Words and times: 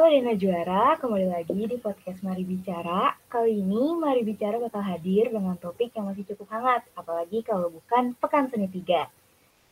Rina 0.00 0.32
Juara, 0.32 0.96
kembali 0.96 1.28
lagi 1.28 1.68
di 1.68 1.76
podcast 1.76 2.24
Mari 2.24 2.40
Bicara. 2.48 3.12
Kali 3.28 3.60
ini 3.60 3.92
Mari 3.92 4.24
Bicara 4.24 4.56
bakal 4.56 4.80
hadir 4.80 5.28
dengan 5.28 5.60
topik 5.60 5.92
yang 5.92 6.08
masih 6.08 6.24
cukup 6.24 6.48
hangat, 6.56 6.88
apalagi 6.96 7.44
kalau 7.44 7.68
bukan 7.68 8.16
Pekan 8.16 8.48
Seni 8.48 8.64
3. 8.64 9.04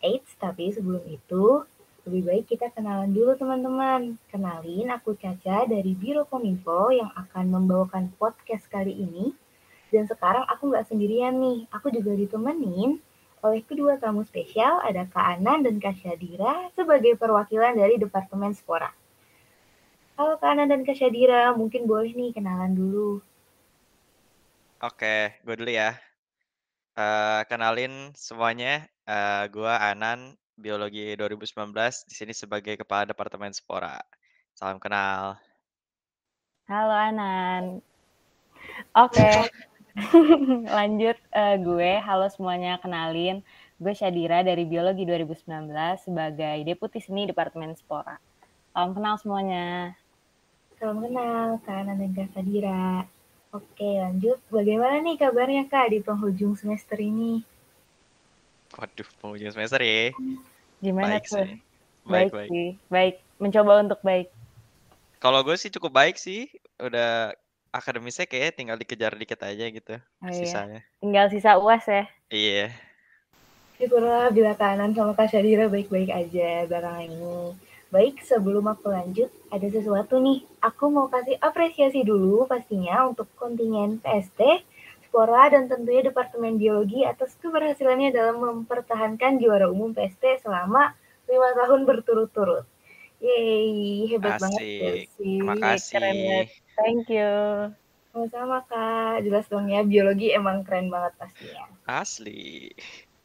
Eits, 0.05 0.37
tapi 0.37 0.69
sebelum 0.69 1.01
itu, 1.09 1.65
lebih 2.05 2.29
baik 2.29 2.45
kita 2.45 2.69
kenalan 2.77 3.09
dulu 3.09 3.41
teman-teman. 3.41 4.21
Kenalin, 4.29 4.93
aku 4.93 5.17
Caca 5.17 5.65
dari 5.65 5.97
Biro 5.97 6.29
Kominfo 6.29 6.93
yang 6.93 7.09
akan 7.17 7.49
membawakan 7.49 8.13
podcast 8.21 8.69
kali 8.69 8.93
ini. 8.93 9.33
Dan 9.89 10.05
sekarang 10.05 10.45
aku 10.45 10.69
nggak 10.69 10.93
sendirian 10.93 11.41
nih, 11.41 11.65
aku 11.73 11.89
juga 11.89 12.13
ditemenin 12.13 13.01
oleh 13.41 13.65
kedua 13.65 13.97
tamu 13.97 14.29
spesial, 14.29 14.85
ada 14.85 15.09
Kak 15.09 15.41
Anan 15.41 15.65
dan 15.65 15.81
Kak 15.81 15.97
Syadira 16.05 16.69
sebagai 16.77 17.17
perwakilan 17.17 17.79
dari 17.79 17.97
Departemen 17.97 18.53
Spora. 18.53 19.08
Halo 20.19 20.35
Kak 20.35 20.51
Ana 20.51 20.67
dan 20.67 20.83
Kak 20.83 20.99
Syadira, 20.99 21.55
mungkin 21.55 21.87
boleh 21.87 22.11
nih 22.11 22.35
kenalan 22.35 22.75
dulu. 22.75 23.23
Oke, 24.83 25.39
gue 25.47 25.55
dulu 25.55 25.71
ya. 25.71 25.95
Uh, 26.99 27.47
kenalin 27.47 28.11
semuanya, 28.19 28.91
uh, 29.07 29.47
eh, 29.47 29.55
gue 29.55 29.71
Anan, 29.71 30.35
Biologi 30.59 31.15
2019, 31.15 32.11
di 32.11 32.15
sini 32.19 32.35
sebagai 32.35 32.75
Kepala 32.75 33.07
Departemen 33.07 33.55
Spora. 33.55 34.03
Salam 34.59 34.83
kenal. 34.83 35.39
Halo 36.67 36.99
Anan. 36.99 37.79
Oke, 38.99 39.23
okay. 39.23 39.39
lanjut 40.83 41.15
uh, 41.31 41.55
gue. 41.63 41.95
Halo 42.03 42.27
semuanya, 42.27 42.75
kenalin. 42.83 43.39
Gue 43.79 43.95
Syadira 43.95 44.43
dari 44.43 44.67
Biologi 44.67 45.07
2019 45.07 45.47
sebagai 46.11 46.67
Deputi 46.67 46.99
Seni 46.99 47.31
Departemen 47.31 47.79
Spora. 47.79 48.19
Salam 48.75 48.99
kenal 48.99 49.15
semuanya. 49.23 49.95
Salam 50.79 51.03
kenal, 51.03 51.59
Kak 51.67 51.75
Ana 51.75 51.99
dan 51.99 52.15
Kak 52.15 52.31
Sadira. 52.39 53.03
Oke, 53.51 53.99
lanjut. 53.99 54.39
Bagaimana 54.47 55.03
nih 55.03 55.19
kabarnya, 55.19 55.67
Kak, 55.67 55.91
di 55.91 55.99
penghujung 55.99 56.55
semester 56.55 56.95
ini? 57.03 57.43
Waduh, 58.79 59.11
penghujung 59.19 59.51
semester 59.51 59.83
ya. 59.83 60.15
Gimana 60.79 61.19
baik 61.19 61.27
tuh? 61.27 61.43
Sih. 61.43 61.59
Baik, 62.07 62.31
baik, 62.31 62.31
baik. 62.31 62.51
Sih. 62.55 62.69
Baik, 62.87 63.15
mencoba 63.43 63.73
untuk 63.83 63.99
baik. 64.07 64.31
Kalau 65.19 65.43
gue 65.43 65.59
sih 65.59 65.75
cukup 65.75 65.99
baik 65.99 66.15
sih. 66.15 66.47
Udah 66.79 67.35
akademisnya 67.75 68.31
kayak 68.31 68.55
tinggal 68.55 68.79
dikejar 68.79 69.19
dikit 69.19 69.43
aja 69.43 69.67
gitu. 69.67 69.99
Oh, 69.99 70.31
iya. 70.31 70.39
sisanya. 70.39 70.81
Tinggal 71.03 71.27
sisa 71.27 71.59
UAS 71.59 71.91
ya? 71.91 72.07
Iya. 72.31 72.71
Syukurlah 73.83 74.31
bila 74.31 74.55
kanan 74.55 74.95
sama 74.95 75.19
Kak 75.19 75.35
Syadira 75.35 75.67
baik-baik 75.67 76.15
aja 76.15 76.71
belakangan 76.71 77.11
ini. 77.11 77.67
Baik, 77.89 78.21
sebelum 78.21 78.69
aku 78.69 78.93
lanjut, 78.93 79.33
ada 79.49 79.65
sesuatu 79.65 80.21
nih. 80.21 80.45
Aku 80.61 80.93
mau 80.93 81.09
kasih 81.09 81.41
apresiasi 81.41 82.05
dulu 82.05 82.45
pastinya 82.45 83.09
untuk 83.09 83.33
kontingen 83.33 83.97
PST, 84.05 84.41
Spora, 85.09 85.49
dan 85.49 85.73
tentunya 85.73 86.05
Departemen 86.05 86.61
Biologi 86.61 87.09
atas 87.09 87.33
keberhasilannya 87.41 88.13
dalam 88.13 88.45
mempertahankan 88.45 89.41
juara 89.41 89.73
umum 89.73 89.97
PST 89.97 90.45
selama 90.45 90.93
lima 91.33 91.49
tahun 91.57 91.89
berturut-turut. 91.89 92.69
Yeay, 93.25 94.05
hebat 94.13 94.37
Asik. 94.37 94.43
banget 94.45 94.63
sih. 95.17 95.41
Terima 95.41 95.55
kasih. 95.57 95.93
Keren 95.97 96.13
banget. 96.13 96.49
Thank 96.77 97.07
you. 97.09 97.33
Sama-sama 98.13 98.59
Kak, 98.69 99.25
jelas 99.25 99.49
dong 99.49 99.73
ya, 99.73 99.81
biologi 99.81 100.29
emang 100.37 100.61
keren 100.61 100.93
banget 100.93 101.17
pastinya. 101.17 101.73
Asli. 101.89 102.69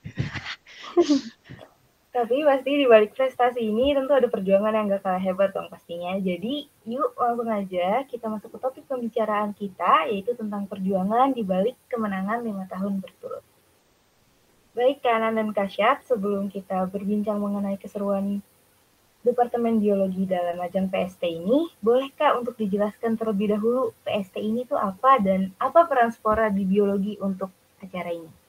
Tapi 2.13 2.45
pasti 2.45 2.77
di 2.77 2.85
balik 2.85 3.17
prestasi 3.17 3.57
ini 3.57 3.97
tentu 3.97 4.13
ada 4.13 4.29
perjuangan 4.29 4.69
yang 4.69 4.85
gak 4.85 5.01
kalah 5.01 5.17
hebat 5.17 5.49
dong 5.49 5.65
pastinya. 5.65 6.13
Jadi 6.21 6.69
yuk 6.85 7.17
langsung 7.17 7.49
aja 7.49 8.05
kita 8.05 8.29
masuk 8.29 8.53
ke 8.53 8.59
topik 8.61 8.85
pembicaraan 8.85 9.49
kita 9.57 10.05
yaitu 10.13 10.37
tentang 10.37 10.69
perjuangan 10.69 11.33
di 11.33 11.41
balik 11.41 11.73
kemenangan 11.89 12.45
lima 12.45 12.69
tahun 12.69 13.01
berturut. 13.01 13.41
Baik 14.77 15.01
Kanan 15.05 15.37
dan 15.37 15.53
Kasyat, 15.53 16.05
sebelum 16.05 16.49
kita 16.49 16.89
berbincang 16.89 17.37
mengenai 17.37 17.77
keseruan 17.77 18.41
Departemen 19.21 19.77
Biologi 19.77 20.25
dalam 20.25 20.57
ajang 20.61 20.89
PST 20.89 21.23
ini, 21.29 21.69
bolehkah 21.77 22.37
untuk 22.37 22.57
dijelaskan 22.57 23.13
terlebih 23.13 23.53
dahulu 23.53 23.93
PST 24.01 24.37
ini 24.41 24.65
tuh 24.65 24.77
apa 24.77 25.21
dan 25.21 25.53
apa 25.61 25.85
peran 25.85 26.09
Spora 26.09 26.49
di 26.49 26.65
biologi 26.65 27.17
untuk 27.21 27.53
acara 27.81 28.13
ini? 28.13 28.42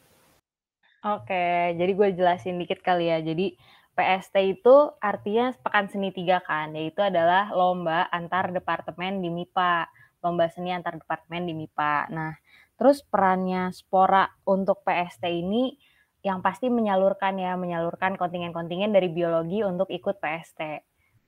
Oke, 1.05 1.77
jadi 1.77 1.93
gue 1.93 2.09
jelasin 2.17 2.57
dikit 2.57 2.81
kali 2.81 3.13
ya. 3.13 3.21
Jadi 3.21 3.53
PST 3.93 4.35
itu 4.57 4.75
artinya 5.05 5.53
Pekan 5.53 5.93
Seni 5.93 6.09
Tiga 6.17 6.41
kan, 6.41 6.73
yaitu 6.73 7.05
adalah 7.05 7.53
lomba 7.53 8.09
antar 8.09 8.49
departemen 8.57 9.21
di 9.21 9.29
MIPA, 9.29 9.85
lomba 10.25 10.49
seni 10.49 10.73
antar 10.73 10.97
departemen 10.97 11.45
di 11.45 11.53
MIPA. 11.53 12.09
Nah, 12.09 12.33
terus 12.81 13.05
perannya 13.05 13.69
Spora 13.77 14.25
untuk 14.49 14.81
PST 14.81 15.29
ini 15.29 15.77
yang 16.25 16.41
pasti 16.41 16.73
menyalurkan 16.73 17.37
ya, 17.37 17.53
menyalurkan 17.61 18.17
kontingen-kontingen 18.17 18.89
dari 18.89 19.13
biologi 19.13 19.61
untuk 19.61 19.93
ikut 19.93 20.17
PST. 20.17 20.61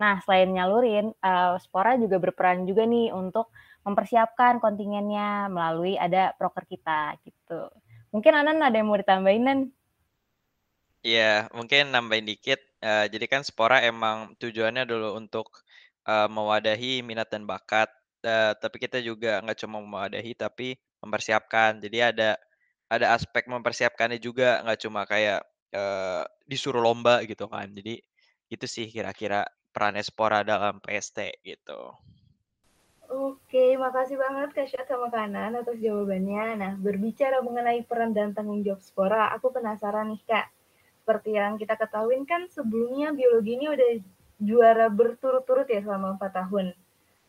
Nah, 0.00 0.24
selain 0.24 0.56
nyalurin, 0.56 1.12
uh, 1.20 1.60
Spora 1.60 2.00
juga 2.00 2.16
berperan 2.16 2.64
juga 2.64 2.88
nih 2.88 3.12
untuk 3.12 3.52
mempersiapkan 3.84 4.56
kontingennya 4.56 5.52
melalui 5.52 6.00
ada 6.00 6.32
proker 6.40 6.64
kita 6.64 7.20
gitu. 7.28 7.68
Mungkin 8.16 8.32
Anan 8.32 8.64
ada 8.64 8.72
yang 8.80 8.88
mau 8.88 8.96
ditambahin, 8.96 9.44
Nan? 9.44 9.60
Iya, 11.04 11.52
mungkin 11.52 11.92
nambahin 11.92 12.24
dikit. 12.24 12.56
Uh, 12.80 13.04
jadi 13.12 13.28
kan 13.28 13.44
Spora 13.44 13.84
emang 13.84 14.32
tujuannya 14.40 14.88
dulu 14.88 15.20
untuk 15.20 15.60
uh, 16.08 16.24
mewadahi 16.24 17.04
minat 17.04 17.28
dan 17.28 17.44
bakat. 17.44 17.92
Uh, 18.24 18.56
tapi 18.56 18.80
kita 18.80 19.04
juga 19.04 19.44
nggak 19.44 19.60
cuma 19.60 19.84
mewadahi, 19.84 20.32
tapi 20.32 20.80
mempersiapkan. 21.04 21.76
Jadi 21.84 21.98
ada 22.00 22.40
ada 22.88 23.12
aspek 23.12 23.44
mempersiapkannya 23.52 24.16
juga, 24.16 24.64
nggak 24.64 24.80
cuma 24.80 25.04
kayak 25.04 25.44
uh, 25.76 26.24
disuruh 26.48 26.80
lomba 26.80 27.20
gitu 27.28 27.44
kan. 27.52 27.68
Jadi 27.68 28.00
itu 28.48 28.64
sih 28.64 28.88
kira-kira 28.88 29.44
peran 29.76 30.00
Spora 30.00 30.40
dalam 30.40 30.80
PST 30.80 31.44
gitu. 31.44 31.92
Oke, 33.16 33.80
makasih 33.80 34.20
banget 34.20 34.52
Kak 34.52 34.68
Syat 34.68 34.86
sama 34.92 35.08
Kanan 35.08 35.56
atas 35.56 35.80
jawabannya. 35.80 36.60
Nah, 36.60 36.72
berbicara 36.76 37.40
mengenai 37.40 37.80
peran 37.88 38.12
dan 38.12 38.36
tanggung 38.36 38.60
jawab 38.60 38.84
Spora, 38.84 39.32
aku 39.32 39.56
penasaran 39.56 40.12
nih 40.12 40.20
Kak. 40.28 40.52
Seperti 41.00 41.40
yang 41.40 41.56
kita 41.56 41.80
ketahui 41.80 42.20
kan 42.28 42.44
sebelumnya 42.52 43.16
biologi 43.16 43.56
ini 43.56 43.72
udah 43.72 43.90
juara 44.36 44.92
berturut-turut 44.92 45.64
ya 45.64 45.80
selama 45.80 46.20
4 46.20 46.44
tahun. 46.44 46.76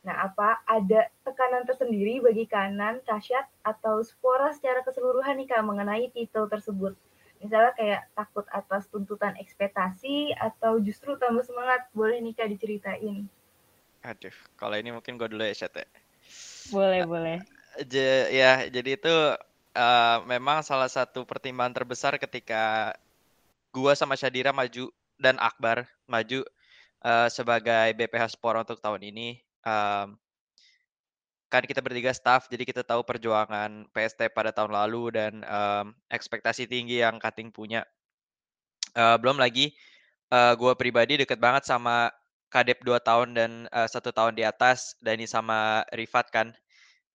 Nah, 0.04 0.16
apa 0.28 0.60
ada 0.68 1.08
tekanan 1.24 1.64
tersendiri 1.64 2.20
bagi 2.20 2.44
Kanan, 2.52 3.00
Kasyat, 3.08 3.48
atau 3.64 4.04
Spora 4.04 4.52
secara 4.52 4.84
keseluruhan 4.84 5.40
nih 5.40 5.48
Kak 5.56 5.64
mengenai 5.64 6.12
titel 6.12 6.52
tersebut? 6.52 7.00
Misalnya 7.40 7.72
kayak 7.80 8.12
takut 8.12 8.44
atas 8.52 8.92
tuntutan 8.92 9.40
ekspektasi 9.40 10.36
atau 10.36 10.84
justru 10.84 11.16
tambah 11.16 11.48
semangat, 11.48 11.88
boleh 11.96 12.20
nih 12.20 12.36
Kak 12.36 12.52
diceritain. 12.52 13.32
Aduh, 14.08 14.32
kalau 14.56 14.80
ini 14.80 14.96
mungkin 14.96 15.20
gue 15.20 15.28
dulu 15.28 15.44
ya, 15.44 15.52
Chat 15.52 15.76
ya. 15.76 15.84
Boleh, 16.72 17.04
uh, 17.04 17.08
boleh. 17.08 17.38
Je, 17.84 18.32
ya, 18.32 18.64
jadi 18.72 18.96
itu 18.96 19.16
uh, 19.76 20.18
memang 20.24 20.64
salah 20.64 20.88
satu 20.88 21.28
pertimbangan 21.28 21.84
terbesar 21.84 22.16
ketika 22.16 22.96
gue 23.76 23.94
sama 24.00 24.16
Syadira 24.16 24.56
maju 24.56 24.88
dan 25.20 25.36
Akbar 25.44 25.84
maju 26.08 26.48
uh, 27.04 27.28
sebagai 27.28 27.92
BPH 28.00 28.40
Sport 28.40 28.64
untuk 28.64 28.80
tahun 28.80 29.04
ini. 29.04 29.44
Um, 29.68 30.16
kan 31.52 31.64
kita 31.64 31.80
bertiga 31.84 32.12
staff, 32.12 32.48
jadi 32.48 32.64
kita 32.64 32.84
tahu 32.88 33.04
perjuangan 33.04 33.88
PST 33.92 34.32
pada 34.32 34.56
tahun 34.56 34.72
lalu 34.72 35.16
dan 35.16 35.34
um, 35.48 35.96
ekspektasi 36.12 36.68
tinggi 36.68 37.04
yang 37.04 37.20
Kating 37.20 37.52
punya. 37.52 37.84
Uh, 38.96 39.20
belum 39.20 39.36
lagi, 39.36 39.76
uh, 40.32 40.56
gue 40.56 40.74
pribadi 40.80 41.20
deket 41.20 41.40
banget 41.40 41.68
sama 41.68 42.12
kadep 42.48 42.80
dua 42.84 43.00
tahun 43.04 43.36
dan 43.36 43.52
uh, 43.72 43.88
satu 43.88 44.12
tahun 44.16 44.36
di 44.38 44.44
atas 44.48 44.96
Dani 45.04 45.26
sama 45.28 45.84
Rifat 45.92 46.32
kan. 46.32 46.48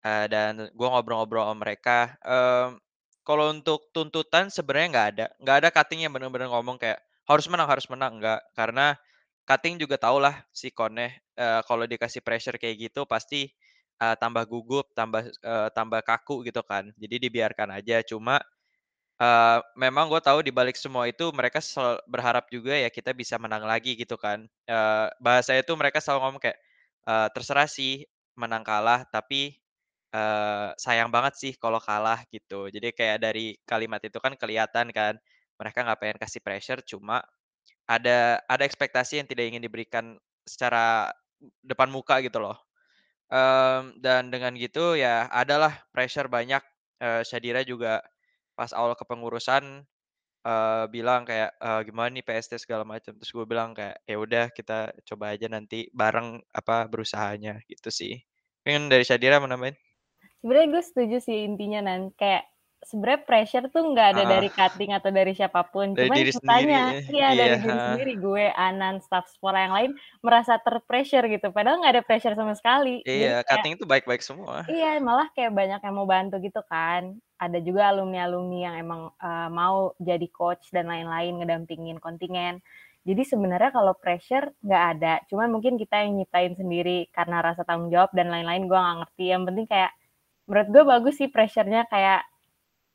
Uh, 0.01 0.25
dan 0.25 0.73
gue 0.73 0.87
ngobrol-ngobrol 0.89 1.45
sama 1.45 1.61
mereka 1.61 2.17
um, 2.25 2.81
kalau 3.21 3.53
untuk 3.53 3.85
tuntutan 3.93 4.49
sebenarnya 4.49 4.87
nggak 4.89 5.07
ada. 5.15 5.25
Nggak 5.37 5.57
ada 5.61 5.69
cutting 5.69 6.01
yang 6.05 6.13
benar-benar 6.13 6.49
ngomong 6.49 6.81
kayak 6.81 6.99
harus 7.29 7.45
menang 7.47 7.69
harus 7.69 7.85
menang. 7.87 8.17
Nggak. 8.17 8.41
Karena 8.57 8.97
cutting 9.45 9.77
juga 9.77 9.95
tau 10.01 10.17
lah 10.17 10.41
si 10.49 10.73
Kone 10.73 11.21
uh, 11.37 11.61
kalau 11.65 11.85
dikasih 11.85 12.21
pressure 12.25 12.57
kayak 12.57 12.91
gitu 12.91 13.05
pasti 13.05 13.49
uh, 14.01 14.17
tambah 14.17 14.45
gugup 14.49 14.89
tambah 14.97 15.29
uh, 15.45 15.69
tambah 15.73 16.01
kaku 16.01 16.43
gitu 16.49 16.61
kan. 16.65 16.89
Jadi 16.97 17.29
dibiarkan 17.29 17.69
aja. 17.77 18.01
Cuma 18.01 18.41
Uh, 19.21 19.61
memang 19.77 20.09
gue 20.09 20.17
tahu 20.17 20.41
di 20.41 20.49
balik 20.49 20.73
semua 20.73 21.05
itu 21.05 21.29
mereka 21.29 21.61
berharap 22.09 22.49
juga 22.49 22.73
ya 22.73 22.89
kita 22.89 23.13
bisa 23.13 23.37
menang 23.37 23.61
lagi 23.69 23.93
gitu 23.93 24.17
kan. 24.17 24.49
Uh, 24.65 25.13
bahasa 25.21 25.53
itu 25.53 25.69
mereka 25.77 26.01
selalu 26.01 26.25
ngomong 26.25 26.41
kayak 26.41 26.57
uh, 27.05 27.29
terserah 27.29 27.69
sih 27.69 28.01
menang 28.33 28.65
kalah 28.65 29.05
tapi 29.13 29.61
uh, 30.17 30.73
sayang 30.73 31.13
banget 31.13 31.37
sih 31.37 31.53
kalau 31.53 31.77
kalah 31.77 32.25
gitu. 32.33 32.73
Jadi 32.73 32.97
kayak 32.97 33.21
dari 33.21 33.53
kalimat 33.69 34.01
itu 34.01 34.17
kan 34.17 34.33
kelihatan 34.33 34.89
kan 34.89 35.13
mereka 35.61 35.85
nggak 35.85 35.99
pengen 36.01 36.17
kasih 36.17 36.41
pressure 36.41 36.81
cuma 36.81 37.21
ada 37.85 38.41
ada 38.49 38.63
ekspektasi 38.65 39.21
yang 39.21 39.27
tidak 39.29 39.53
ingin 39.53 39.61
diberikan 39.61 40.17
secara 40.49 41.13
depan 41.61 41.93
muka 41.93 42.25
gitu 42.25 42.41
loh. 42.41 42.57
Um, 43.29 43.95
dan 44.01 44.33
dengan 44.33 44.57
gitu 44.57 44.97
ya 44.97 45.29
adalah 45.29 45.77
pressure 45.93 46.25
banyak. 46.25 46.65
Uh, 47.01 47.21
Shadira 47.25 47.65
juga 47.65 48.01
pas 48.53 48.71
awal 48.75 48.93
kepengurusan 48.97 49.83
uh, 50.45 50.85
bilang 50.89 51.25
kayak 51.25 51.53
uh, 51.61 51.81
gimana 51.85 52.09
nih 52.13 52.25
PST 52.25 52.61
segala 52.61 52.85
macam. 52.85 53.13
Terus 53.17 53.31
gue 53.31 53.45
bilang 53.45 53.73
kayak 53.77 54.01
ya 54.05 54.17
udah 54.17 54.45
kita 54.53 54.93
coba 55.05 55.33
aja 55.33 55.47
nanti 55.49 55.87
bareng 55.93 56.41
apa 56.53 56.85
berusahanya 56.89 57.61
gitu 57.69 57.89
sih. 57.93 58.21
Pengen 58.61 58.89
dari 58.89 59.05
Shadira 59.05 59.41
mau 59.41 59.49
nambahin? 59.49 59.77
Sebenarnya 60.41 60.67
gue 60.73 60.83
setuju 60.83 61.17
sih 61.21 61.45
intinya 61.45 61.85
nan 61.85 62.13
kayak 62.17 62.45
sebenarnya 62.81 63.21
pressure 63.23 63.65
tuh 63.69 63.83
nggak 63.93 64.07
ada 64.17 64.23
uh, 64.25 64.29
dari 64.29 64.49
cutting 64.49 64.91
atau 64.91 65.09
dari 65.13 65.33
siapa 65.37 65.61
pun. 65.69 65.93
Dari 65.93 66.09
Cuman 66.09 66.17
diri 66.17 66.31
kitanya, 66.33 66.81
sendiri. 66.97 67.13
iya 67.13 67.27
Iya, 67.31 67.37
dari 67.37 67.55
diri 67.61 67.79
sendiri 67.79 68.13
gue, 68.17 68.45
Anan, 68.57 68.95
staff 68.99 69.29
spora 69.29 69.63
yang 69.69 69.73
lain 69.73 69.91
merasa 70.25 70.57
terpressure 70.57 71.25
gitu. 71.29 71.53
Padahal 71.53 71.79
nggak 71.79 71.93
ada 71.99 72.03
pressure 72.03 72.33
sama 72.33 72.57
sekali. 72.57 73.05
Jadi 73.05 73.21
Iya, 73.21 73.45
kayak 73.45 73.47
cutting 73.47 73.73
itu 73.77 73.85
baik-baik 73.85 74.21
semua. 74.25 74.65
Iya, 74.65 74.97
malah 74.99 75.29
kayak 75.37 75.53
banyak 75.53 75.79
yang 75.81 75.95
mau 75.95 76.07
bantu 76.09 76.35
gitu 76.41 76.61
kan. 76.65 77.15
Ada 77.37 77.57
juga 77.61 77.89
alumni-alumni 77.93 78.59
yang 78.65 78.75
emang 78.81 79.01
uh, 79.17 79.49
mau 79.49 79.93
jadi 80.01 80.27
coach 80.33 80.69
dan 80.73 80.89
lain-lain 80.89 81.41
ngedampingin 81.41 82.01
kontingen. 82.01 82.61
Jadi 83.01 83.25
sebenarnya 83.25 83.73
kalau 83.73 83.97
pressure 83.97 84.53
nggak 84.61 84.83
ada, 84.97 85.13
cuman 85.25 85.49
mungkin 85.49 85.73
kita 85.73 86.05
yang 86.05 86.21
nyiptain 86.21 86.53
sendiri 86.53 87.09
karena 87.09 87.41
rasa 87.41 87.65
tanggung 87.65 87.89
jawab 87.89 88.13
dan 88.13 88.29
lain-lain 88.29 88.69
gue 88.69 88.77
nggak 88.77 88.97
ngerti. 89.05 89.25
Yang 89.33 89.43
penting 89.49 89.65
kayak 89.69 89.91
menurut 90.45 90.67
gue 90.69 90.83
bagus 90.85 91.15
sih 91.17 91.29
pressure-nya 91.29 91.89
kayak 91.89 92.21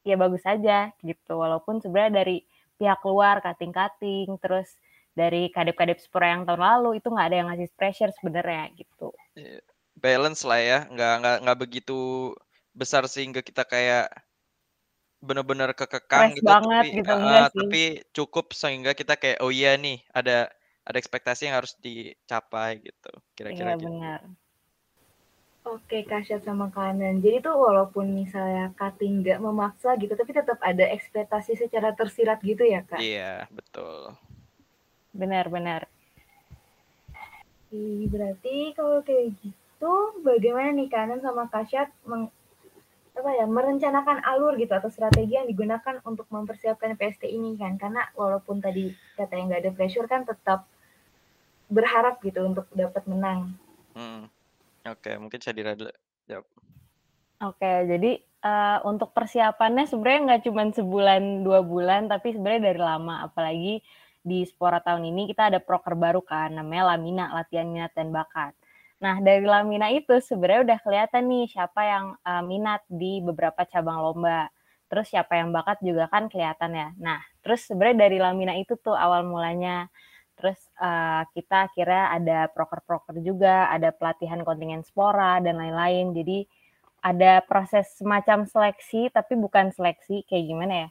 ya 0.06 0.16
bagus 0.16 0.44
aja 0.46 0.94
gitu. 1.02 1.32
Walaupun 1.42 1.82
sebenarnya 1.82 2.22
dari 2.22 2.36
pihak 2.78 3.00
luar 3.08 3.42
cutting-cutting 3.44 4.28
terus 4.38 4.78
dari 5.16 5.48
kadep-kadep 5.50 5.98
Spora 5.98 6.36
yang 6.36 6.44
tahun 6.46 6.60
lalu 6.60 7.00
itu 7.00 7.08
nggak 7.08 7.26
ada 7.32 7.36
yang 7.40 7.48
ngasih 7.50 7.68
pressure 7.74 8.12
sebenarnya 8.14 8.62
gitu. 8.76 9.10
Iya, 9.36 9.60
Balance 9.96 10.42
lah 10.48 10.60
ya, 10.60 10.78
nggak 10.92 11.12
nggak 11.20 11.36
nggak 11.44 11.58
begitu 11.62 11.92
besar 12.76 13.02
sehingga 13.08 13.40
kita 13.40 13.64
kayak 13.64 14.12
bener-bener 15.24 15.72
kekekang 15.72 16.26
Stress 16.28 16.36
gitu, 16.36 16.52
banget 16.52 16.84
tapi 16.84 16.86
gitu 16.92 17.12
uh, 17.12 17.48
tapi 17.48 17.80
cukup 18.12 18.52
sehingga 18.52 18.92
kita 18.92 19.16
kayak 19.16 19.38
oh 19.44 19.48
iya 19.50 19.72
nih 19.80 19.96
ada 20.12 20.52
ada 20.86 20.96
ekspektasi 21.02 21.48
yang 21.48 21.56
harus 21.58 21.72
dicapai 21.80 22.78
gitu, 22.84 23.10
kira-kira 23.34 23.72
Iya 23.72 23.80
gitu. 23.80 23.88
benar. 23.88 24.20
Oke, 25.66 26.06
Kasyat 26.06 26.46
sama 26.46 26.70
Kanan. 26.70 27.18
Jadi 27.18 27.42
tuh 27.42 27.58
walaupun 27.58 28.14
misalnya 28.14 28.70
cutting 28.78 29.26
nggak 29.26 29.42
memaksa 29.42 29.98
gitu, 29.98 30.14
tapi 30.14 30.30
tetap 30.30 30.62
ada 30.62 30.86
ekspektasi 30.94 31.58
secara 31.58 31.90
tersirat 31.90 32.38
gitu 32.46 32.62
ya, 32.62 32.86
Kak? 32.86 33.02
Iya, 33.02 33.50
betul. 33.50 34.14
Benar-benar. 35.10 35.90
Berarti 38.06 38.78
kalau 38.78 39.02
kayak 39.02 39.34
gitu, 39.42 39.94
bagaimana 40.22 40.70
nih 40.70 40.86
Kanan 40.86 41.18
sama 41.18 41.50
Kasyat 41.50 41.90
meng, 42.06 42.30
apa 43.18 43.30
ya, 43.34 43.50
merencanakan 43.50 44.22
alur 44.22 44.54
gitu 44.54 44.70
atau 44.70 44.86
strategi 44.86 45.34
yang 45.34 45.50
digunakan 45.50 45.98
untuk 46.06 46.30
mempersiapkan 46.30 46.94
PST 46.94 47.26
ini 47.26 47.58
kan? 47.58 47.74
Karena 47.74 48.06
walaupun 48.14 48.62
tadi 48.62 48.94
katanya 49.18 49.58
nggak 49.58 49.62
ada 49.66 49.72
pressure 49.74 50.06
kan 50.06 50.22
tetap 50.22 50.70
berharap 51.66 52.22
gitu 52.22 52.46
untuk 52.46 52.70
dapat 52.70 53.02
menang. 53.10 53.58
Hmm. 53.98 54.30
Oke, 54.86 55.18
mungkin 55.18 55.38
Shadira 55.42 55.74
dulu. 55.74 55.90
Jawab. 56.30 56.46
Oke, 57.44 57.72
jadi 57.84 58.22
uh, 58.42 58.78
untuk 58.88 59.12
persiapannya 59.12 59.84
sebenarnya 59.84 60.20
nggak 60.24 60.42
cuma 60.48 60.62
sebulan 60.72 61.44
dua 61.44 61.60
bulan, 61.60 62.08
tapi 62.08 62.32
sebenarnya 62.32 62.72
dari 62.72 62.80
lama. 62.80 63.28
Apalagi 63.28 63.84
di 64.26 64.42
Spora 64.42 64.82
tahun 64.82 65.06
ini 65.14 65.30
kita 65.30 65.54
ada 65.54 65.62
proker 65.62 65.94
baru 65.94 66.24
kan, 66.24 66.54
namanya 66.54 66.94
Lamina, 66.94 67.30
latihan 67.30 67.70
minat 67.70 67.94
dan 67.94 68.10
bakat. 68.10 68.56
Nah 68.98 69.20
dari 69.20 69.44
Lamina 69.44 69.92
itu 69.92 70.16
sebenarnya 70.18 70.72
udah 70.72 70.78
kelihatan 70.80 71.22
nih 71.28 71.44
siapa 71.52 71.80
yang 71.84 72.04
uh, 72.24 72.42
minat 72.42 72.82
di 72.88 73.20
beberapa 73.20 73.68
cabang 73.68 74.00
lomba. 74.00 74.48
Terus 74.86 75.12
siapa 75.12 75.36
yang 75.36 75.52
bakat 75.52 75.82
juga 75.84 76.08
kan 76.08 76.32
kelihatan 76.32 76.72
ya. 76.72 76.88
Nah 76.96 77.20
terus 77.44 77.68
sebenarnya 77.68 78.08
dari 78.08 78.18
Lamina 78.18 78.56
itu 78.56 78.74
tuh 78.80 78.96
awal 78.96 79.28
mulanya. 79.28 79.92
Terus 80.36 80.60
uh, 80.76 81.24
kita 81.32 81.72
kira 81.72 82.12
ada 82.12 82.52
proker-proker 82.52 83.16
juga, 83.24 83.72
ada 83.72 83.88
pelatihan 83.90 84.44
kontingen 84.44 84.84
spora 84.84 85.40
dan 85.40 85.56
lain-lain. 85.56 86.12
Jadi 86.12 86.44
ada 87.00 87.40
proses 87.40 87.88
semacam 87.96 88.44
seleksi, 88.44 89.08
tapi 89.08 89.34
bukan 89.40 89.72
seleksi 89.72 90.28
kayak 90.28 90.44
gimana 90.44 90.74
ya? 90.76 90.88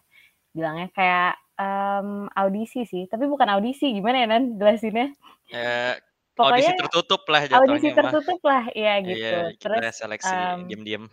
Bilangnya 0.55 0.87
kayak 0.91 1.33
um, 1.61 2.25
audisi 2.33 2.89
sih, 2.89 3.05
tapi 3.05 3.29
bukan 3.29 3.45
audisi. 3.53 3.93
Gimana 3.93 4.25
ya 4.25 4.27
Nan 4.27 4.57
jelasinnya? 4.57 5.13
Ya, 5.53 6.01
Pokoknya 6.35 6.67
audisi 6.67 6.73
tertutup 6.75 7.21
lah 7.31 7.41
audisi 7.47 7.55
jatuhnya 7.55 7.91
mah. 7.95 7.97
tertutup 8.03 8.41
lah, 8.43 8.63
ya 8.75 8.93
gitu. 8.99 9.23
Iya, 9.23 9.39
kita 9.55 9.77
Terus 9.79 9.95
seleksi 9.95 10.35
um, 10.35 10.59
diam-diam. 10.67 11.03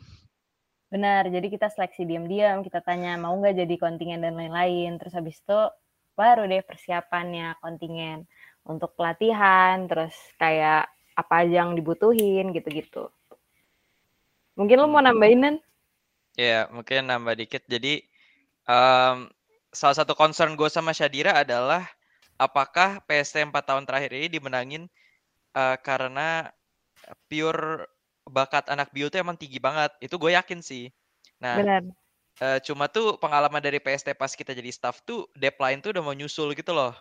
benar, 0.93 1.25
jadi 1.33 1.47
kita 1.49 1.73
seleksi 1.73 2.05
diam-diam, 2.05 2.61
kita 2.61 2.85
tanya 2.85 3.17
mau 3.17 3.33
nggak 3.39 3.55
jadi 3.65 3.75
kontingen 3.81 4.21
dan 4.21 4.35
lain-lain. 4.37 4.99
Terus 4.99 5.15
habis 5.15 5.39
itu 5.41 5.61
baru 6.23 6.43
deh 6.53 6.63
persiapannya 6.69 7.47
kontingen 7.63 8.19
untuk 8.73 8.91
pelatihan, 8.99 9.77
terus 9.91 10.15
kayak 10.43 10.83
apa 11.21 11.35
aja 11.43 11.55
yang 11.63 11.73
dibutuhin 11.79 12.47
gitu-gitu. 12.57 13.05
Mungkin 14.59 14.77
lu 14.81 14.89
mau 14.89 15.03
Hmm. 15.03 15.07
nambahin 15.07 15.41
Nan? 15.43 15.57
Ya, 16.37 16.69
mungkin 16.73 17.09
nambah 17.09 17.35
dikit. 17.41 17.63
Jadi 17.69 18.03
um, 18.69 19.29
salah 19.73 19.97
satu 19.97 20.13
concern 20.17 20.57
gue 20.57 20.69
sama 20.73 20.93
Shadira 20.97 21.33
adalah 21.37 21.85
apakah 22.41 23.05
PST 23.07 23.45
4 23.45 23.65
tahun 23.69 23.85
terakhir 23.89 24.13
ini 24.17 24.29
dimenangin 24.33 24.83
uh, 25.57 25.77
karena 25.81 26.51
pure 27.29 27.87
bakat 28.29 28.71
anak 28.73 28.89
bio 28.95 29.09
itu 29.11 29.19
emang 29.21 29.37
tinggi 29.41 29.59
banget. 29.63 29.93
Itu 30.05 30.17
gue 30.23 30.33
yakin 30.39 30.61
sih. 30.65 30.89
Nah, 31.43 31.59
Benar. 31.59 31.83
Uh, 32.41 32.59
cuma 32.65 32.89
tuh 32.89 33.21
pengalaman 33.21 33.61
dari 33.61 33.83
PST 33.83 34.17
pas 34.17 34.33
kita 34.33 34.57
jadi 34.57 34.71
staff 34.73 35.05
tuh 35.05 35.29
deadline 35.37 35.85
tuh 35.85 35.93
udah 35.93 36.03
mau 36.05 36.17
nyusul 36.17 36.57
gitu 36.57 36.73
loh. 36.73 36.97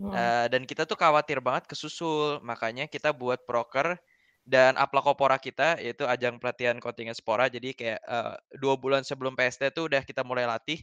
Hmm. 0.00 0.14
Uh, 0.14 0.46
dan 0.48 0.64
kita 0.64 0.86
tuh 0.86 0.94
khawatir 0.94 1.42
banget 1.42 1.66
kesusul. 1.66 2.38
Makanya 2.44 2.86
kita 2.86 3.10
buat 3.10 3.42
proker 3.48 3.98
dan 4.46 4.74
Aplakopora 4.80 5.36
kita 5.36 5.76
yaitu 5.78 6.06
ajang 6.06 6.38
pelatihan 6.38 6.78
kontingen 6.78 7.16
Spora. 7.16 7.50
Jadi 7.50 7.74
kayak 7.74 8.00
uh, 8.06 8.36
dua 8.56 8.78
bulan 8.78 9.02
sebelum 9.02 9.34
PST 9.34 9.74
tuh 9.74 9.90
udah 9.90 10.06
kita 10.06 10.22
mulai 10.22 10.48
latih. 10.48 10.80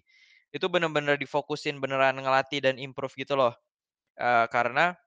Itu 0.51 0.67
bener-bener 0.71 1.15
difokusin 1.19 1.79
beneran 1.81 2.19
ngelatih 2.19 2.63
dan 2.63 2.75
improve 2.77 3.13
gitu 3.17 3.35
loh. 3.35 3.53
Uh, 4.17 4.49
karena 4.49 4.97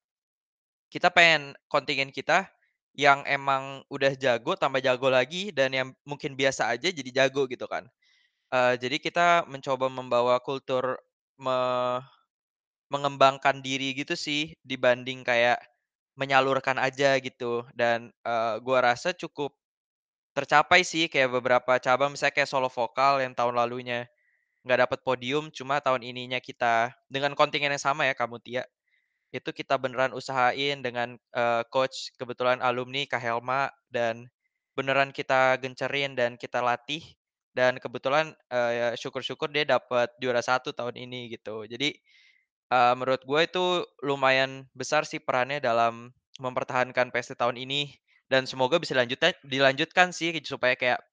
kita 0.90 1.10
pengen 1.10 1.54
kontingen 1.70 2.10
kita 2.10 2.50
yang 2.98 3.22
emang 3.22 3.86
udah 3.86 4.18
jago 4.18 4.58
tambah 4.58 4.82
jago 4.82 5.06
lagi 5.06 5.54
dan 5.54 5.70
yang 5.70 5.88
mungkin 6.02 6.34
biasa 6.34 6.66
aja 6.74 6.90
jadi 6.90 7.24
jago 7.24 7.46
gitu 7.46 7.70
kan. 7.70 7.86
Uh, 8.50 8.74
jadi 8.78 8.98
kita 8.98 9.46
mencoba 9.46 9.86
membawa 9.86 10.42
kultur 10.42 10.98
me 11.38 11.58
mengembangkan 12.90 13.62
diri 13.62 13.94
gitu 13.94 14.18
sih 14.18 14.58
dibanding 14.66 15.22
kayak 15.22 15.62
menyalurkan 16.18 16.76
aja 16.82 17.16
gitu. 17.22 17.62
Dan 17.74 18.10
uh, 18.26 18.58
gua 18.62 18.92
rasa 18.92 19.14
cukup 19.14 19.54
tercapai 20.34 20.82
sih 20.86 21.10
kayak 21.10 21.30
beberapa 21.42 21.78
cabang 21.82 22.14
misalnya 22.14 22.34
kayak 22.42 22.50
solo 22.50 22.70
vokal 22.70 23.18
yang 23.22 23.34
tahun 23.34 23.54
lalunya 23.58 24.06
nggak 24.66 24.80
dapat 24.88 25.00
podium 25.02 25.48
cuma 25.50 25.80
tahun 25.80 26.04
ininya 26.04 26.38
kita 26.38 26.92
dengan 27.08 27.32
kontingen 27.34 27.72
yang 27.72 27.82
sama 27.82 28.04
ya 28.06 28.14
kamu 28.14 28.38
Tia 28.44 28.64
itu 29.30 29.50
kita 29.54 29.78
beneran 29.78 30.12
usahain 30.14 30.82
dengan 30.82 31.14
uh, 31.34 31.62
coach 31.70 32.10
kebetulan 32.18 32.58
alumni 32.62 33.06
Kak 33.06 33.22
Helma 33.22 33.70
dan 33.90 34.26
beneran 34.74 35.14
kita 35.14 35.58
gencerin 35.62 36.18
dan 36.18 36.34
kita 36.34 36.58
latih 36.62 37.02
dan 37.60 37.76
kebetulan 37.76 38.32
uh, 38.48 38.96
syukur-syukur 38.96 39.52
dia 39.52 39.68
dapat 39.68 40.08
juara 40.16 40.40
satu 40.40 40.72
tahun 40.72 40.96
ini 40.96 41.36
gitu 41.36 41.68
jadi 41.68 41.92
uh, 42.72 42.96
menurut 42.96 43.20
gue 43.28 43.40
itu 43.44 43.84
lumayan 44.00 44.64
besar 44.72 45.04
sih 45.04 45.20
perannya 45.20 45.60
dalam 45.60 46.08
mempertahankan 46.40 47.12
PST 47.12 47.36
tahun 47.36 47.60
ini 47.60 47.92
dan 48.32 48.48
semoga 48.48 48.80
bisa 48.80 48.96
dilanjutkan 48.96 49.36
dilanjutkan 49.44 50.08
sih 50.16 50.32
supaya 50.40 50.72
kayak 50.72 51.04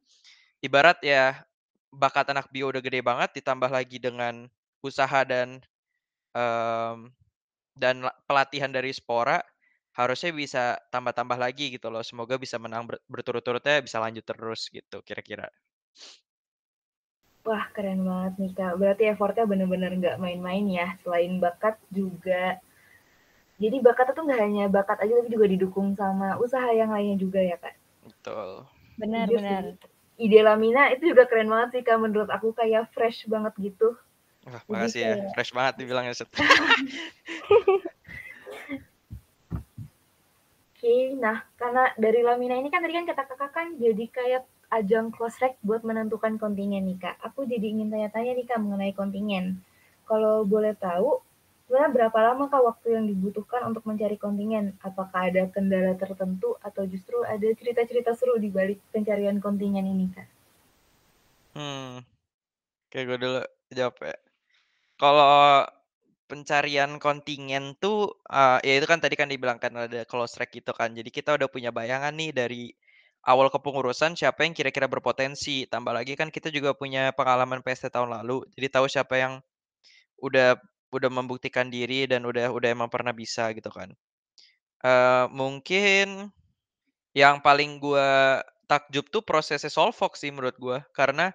ibarat 0.64 1.04
ya 1.04 1.44
bakat 1.92 2.32
anak 2.32 2.48
bio 2.56 2.72
udah 2.72 2.80
gede 2.80 3.04
banget 3.04 3.44
ditambah 3.44 3.68
lagi 3.68 4.00
dengan 4.00 4.48
usaha 4.80 5.28
dan 5.28 5.60
um, 6.32 7.12
dan 7.76 8.08
pelatihan 8.26 8.72
dari 8.72 8.96
Spora 8.96 9.44
harusnya 9.98 10.30
bisa 10.30 10.64
tambah-tambah 10.94 11.38
lagi 11.42 11.74
gitu 11.74 11.90
loh. 11.90 12.06
Semoga 12.06 12.38
bisa 12.38 12.62
menang 12.62 12.86
ber 12.86 13.02
berturut-turutnya 13.10 13.82
bisa 13.82 13.98
lanjut 13.98 14.26
terus 14.26 14.70
gitu 14.70 15.02
kira-kira. 15.02 15.50
Wah, 17.48 17.64
keren 17.72 18.04
banget 18.04 18.34
nih, 18.44 18.52
Kak. 18.52 18.76
Berarti 18.76 19.04
effortnya 19.08 19.48
bener-bener 19.48 19.96
nggak 19.96 20.20
main-main 20.20 20.68
ya. 20.68 21.00
Selain 21.00 21.32
bakat 21.40 21.80
juga. 21.88 22.60
Jadi 23.56 23.80
bakat 23.80 24.12
itu 24.12 24.20
nggak 24.20 24.42
hanya 24.44 24.66
bakat 24.68 25.00
aja, 25.00 25.24
tapi 25.24 25.32
juga 25.32 25.48
didukung 25.48 25.96
sama 25.96 26.36
usaha 26.44 26.68
yang 26.76 26.92
lainnya 26.92 27.16
juga 27.16 27.40
ya, 27.40 27.56
Kak? 27.56 27.76
Betul. 28.04 28.68
Benar, 29.00 29.32
Setuju 29.32 29.38
benar. 29.40 29.64
sih. 29.64 29.80
Ide 30.28 30.40
Lamina 30.44 30.92
itu 30.92 31.16
juga 31.16 31.24
keren 31.24 31.48
banget 31.48 31.80
sih, 31.80 31.84
Kak. 31.88 32.04
Menurut 32.04 32.28
aku 32.28 32.52
kayak 32.52 32.92
fresh 32.92 33.24
banget 33.32 33.56
gitu. 33.64 33.96
Wah, 34.44 34.64
makasih 34.68 35.00
ya. 35.00 35.08
kayak 35.16 35.32
Fresh 35.32 35.52
banget 35.56 35.74
dibilangnya 35.80 36.16
Set. 36.16 36.28
Oke, 36.28 36.44
Oke, 40.78 40.96
nah 41.16 41.48
karena 41.56 41.96
dari 41.96 42.22
Lamina 42.28 42.60
ini 42.60 42.68
kan 42.68 42.84
tadi 42.84 42.94
kan 42.96 43.08
kata 43.08 43.24
kakak 43.24 43.52
kan 43.56 43.68
jadi 43.80 44.06
kayak 44.12 44.44
ajang 44.68 45.16
close 45.16 45.40
track 45.40 45.56
buat 45.64 45.82
menentukan 45.88 46.36
kontingen 46.36 46.84
nih 46.84 47.00
kak. 47.00 47.16
Aku 47.24 47.48
jadi 47.48 47.64
ingin 47.72 47.88
tanya-tanya 47.88 48.36
nih 48.36 48.46
kak 48.48 48.60
mengenai 48.60 48.92
kontingen. 48.92 49.64
Kalau 50.04 50.44
boleh 50.44 50.76
tahu, 50.76 51.24
sebenarnya 51.68 51.92
berapa 51.92 52.18
lama 52.32 52.52
kak 52.52 52.64
waktu 52.64 52.88
yang 53.00 53.06
dibutuhkan 53.08 53.64
untuk 53.68 53.88
mencari 53.88 54.20
kontingen? 54.20 54.76
Apakah 54.84 55.32
ada 55.32 55.48
kendala 55.48 55.96
tertentu 55.96 56.60
atau 56.60 56.84
justru 56.84 57.24
ada 57.24 57.48
cerita-cerita 57.48 58.12
seru 58.16 58.36
di 58.40 58.52
balik 58.52 58.80
pencarian 58.92 59.40
kontingen 59.40 59.88
ini 59.88 60.08
kak? 60.12 60.28
Hmm, 61.56 62.04
kayak 62.92 63.06
gue 63.08 63.18
dulu 63.24 63.42
jawab 63.72 63.96
ya. 64.04 64.18
Kalau 65.00 65.64
pencarian 66.28 67.00
kontingen 67.00 67.80
tuh, 67.80 68.20
uh, 68.28 68.60
ya 68.60 68.74
itu 68.84 68.88
kan 68.88 69.00
tadi 69.00 69.16
kan 69.16 69.32
dibilang 69.32 69.58
kan 69.64 69.72
ada 69.80 70.04
close 70.04 70.36
track 70.36 70.52
gitu 70.52 70.76
kan. 70.76 70.92
Jadi 70.92 71.08
kita 71.08 71.40
udah 71.40 71.48
punya 71.48 71.72
bayangan 71.72 72.12
nih 72.12 72.36
dari 72.36 72.64
awal 73.28 73.52
kepengurusan 73.52 74.16
siapa 74.16 74.48
yang 74.48 74.56
kira-kira 74.56 74.88
berpotensi. 74.88 75.68
Tambah 75.68 75.92
lagi 75.92 76.16
kan 76.16 76.32
kita 76.32 76.48
juga 76.48 76.72
punya 76.72 77.12
pengalaman 77.12 77.60
PST 77.60 77.92
tahun 77.92 78.16
lalu. 78.24 78.48
Jadi 78.56 78.68
tahu 78.72 78.88
siapa 78.88 79.20
yang 79.20 79.34
udah 80.24 80.56
udah 80.96 81.10
membuktikan 81.12 81.68
diri 81.68 82.08
dan 82.08 82.24
udah 82.24 82.48
udah 82.56 82.70
emang 82.72 82.88
pernah 82.88 83.12
bisa 83.12 83.52
gitu 83.52 83.68
kan. 83.68 83.92
Uh, 84.80 85.28
mungkin 85.36 86.32
yang 87.12 87.44
paling 87.44 87.84
gua 87.84 88.40
takjub 88.70 89.10
tuh 89.12 89.26
prosesnya 89.26 89.68
Solvox 89.68 90.24
sih 90.24 90.32
menurut 90.32 90.56
gua 90.62 90.86
karena 90.96 91.34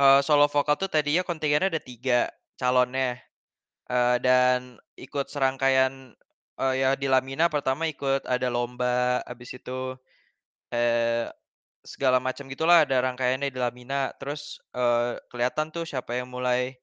uh, 0.00 0.24
solo 0.24 0.48
vokal 0.48 0.78
tuh 0.80 0.88
tadinya 0.88 1.26
kontingennya 1.26 1.68
ada 1.76 1.82
tiga 1.82 2.30
calonnya 2.56 3.20
uh, 3.90 4.16
dan 4.22 4.78
ikut 4.96 5.26
serangkaian 5.28 6.14
uh, 6.60 6.74
ya 6.76 6.94
di 6.94 7.10
Lamina 7.10 7.48
pertama 7.50 7.88
ikut 7.90 8.24
ada 8.28 8.48
lomba, 8.52 9.24
habis 9.26 9.56
itu 9.56 9.98
segala 11.80 12.22
macam 12.22 12.46
gitulah 12.46 12.86
ada 12.86 13.02
rangkaiannya 13.02 13.50
di 13.50 13.58
Lamina. 13.58 14.14
Terus 14.16 14.62
kelihatan 15.28 15.74
tuh 15.74 15.84
siapa 15.84 16.14
yang 16.16 16.30
mulai 16.30 16.78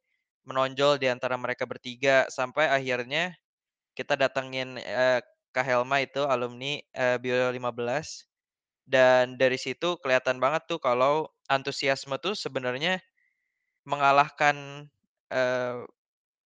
menonjol 0.47 0.95
di 0.95 1.11
antara 1.11 1.35
mereka 1.35 1.67
bertiga 1.67 2.23
sampai 2.31 2.71
akhirnya 2.71 3.35
kita 3.91 4.15
datengin 4.15 4.79
uh, 4.79 5.19
Kak 5.51 5.65
Helma 5.67 5.99
itu 5.99 6.23
alumni 6.23 6.79
uh, 6.95 7.19
Bio 7.19 7.51
15 7.51 7.67
dan 8.87 9.35
dari 9.35 9.59
situ 9.59 9.99
kelihatan 9.99 10.39
banget 10.39 10.63
tuh 10.71 10.79
kalau 10.79 11.27
antusiasme 11.51 12.15
tuh 12.23 12.31
sebenarnya 12.37 13.03
mengalahkan 13.83 14.87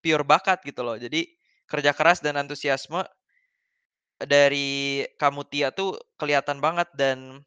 pure 0.02 0.26
bakat 0.26 0.58
gitu 0.66 0.82
loh. 0.82 0.98
Jadi 0.98 1.30
kerja 1.70 1.94
keras 1.94 2.18
dan 2.18 2.34
antusiasme 2.42 3.06
dari 4.28 5.04
Kamutia 5.18 5.74
tuh 5.74 5.98
kelihatan 6.18 6.62
banget 6.62 6.90
dan 6.98 7.42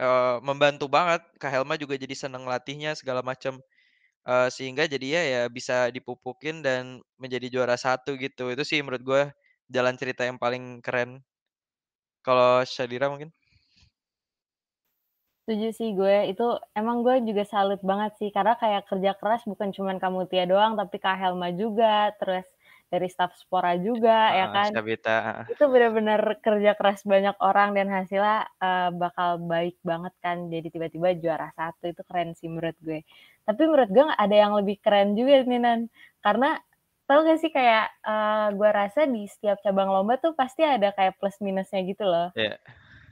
uh, 0.00 0.42
membantu 0.44 0.88
banget. 0.90 1.24
Kak 1.40 1.52
Helma 1.52 1.76
juga 1.80 1.94
jadi 1.96 2.14
seneng 2.16 2.44
latihnya 2.48 2.96
segala 2.96 3.20
macam. 3.24 3.60
Uh, 4.28 4.52
sehingga 4.52 4.84
jadi 4.84 5.06
ya 5.08 5.22
ya 5.24 5.42
bisa 5.48 5.88
dipupukin 5.88 6.60
dan 6.60 7.00
menjadi 7.16 7.48
juara 7.48 7.76
satu 7.80 8.12
gitu. 8.20 8.52
Itu 8.52 8.60
sih 8.60 8.84
menurut 8.84 9.00
gue 9.00 9.22
jalan 9.72 9.96
cerita 9.96 10.24
yang 10.24 10.36
paling 10.36 10.84
keren. 10.84 11.24
Kalau 12.20 12.60
Shadira 12.68 13.08
mungkin? 13.08 13.32
Setuju 15.48 15.72
sih 15.72 15.96
gue, 15.96 16.28
itu 16.28 16.44
emang 16.76 17.00
gue 17.00 17.24
juga 17.24 17.40
salut 17.48 17.80
banget 17.80 18.12
sih, 18.20 18.28
karena 18.28 18.52
kayak 18.60 18.84
kerja 18.84 19.16
keras 19.16 19.48
bukan 19.48 19.72
cuman 19.72 19.96
kamu 19.96 20.28
Tia 20.28 20.44
doang, 20.44 20.76
tapi 20.76 21.00
Kak 21.00 21.16
Helma 21.16 21.48
juga, 21.56 22.12
terus 22.20 22.44
dari 22.88 23.08
staff 23.12 23.36
Spora 23.36 23.76
juga, 23.76 24.32
uh, 24.32 24.36
ya 24.36 24.46
kan? 24.50 24.70
Sabita. 24.72 25.16
Itu 25.48 25.68
benar-benar 25.68 26.20
kerja 26.40 26.72
keras 26.74 27.04
banyak 27.04 27.36
orang 27.40 27.76
dan 27.76 27.88
hasilnya 27.92 28.48
uh, 28.58 28.90
bakal 28.96 29.40
baik 29.44 29.76
banget 29.84 30.12
kan, 30.24 30.48
jadi 30.48 30.68
tiba-tiba 30.72 31.14
juara 31.20 31.48
satu, 31.54 31.92
itu 31.92 32.02
keren 32.08 32.32
sih 32.34 32.48
menurut 32.48 32.76
gue. 32.80 33.04
Tapi 33.44 33.62
menurut 33.64 33.90
gue 33.92 34.04
ada 34.04 34.36
yang 34.36 34.52
lebih 34.56 34.80
keren 34.80 35.16
juga 35.16 35.44
nih, 35.44 35.60
Nan. 35.60 35.80
Karena 36.20 36.56
tau 37.08 37.24
gak 37.24 37.40
sih 37.40 37.48
kayak 37.48 37.88
uh, 38.04 38.52
gue 38.52 38.68
rasa 38.68 39.08
di 39.08 39.24
setiap 39.24 39.60
cabang 39.64 39.88
lomba 39.88 40.20
tuh 40.20 40.36
pasti 40.36 40.60
ada 40.64 40.92
kayak 40.92 41.16
plus 41.16 41.40
minusnya 41.40 41.80
gitu 41.84 42.04
loh. 42.04 42.28
Yeah 42.36 42.60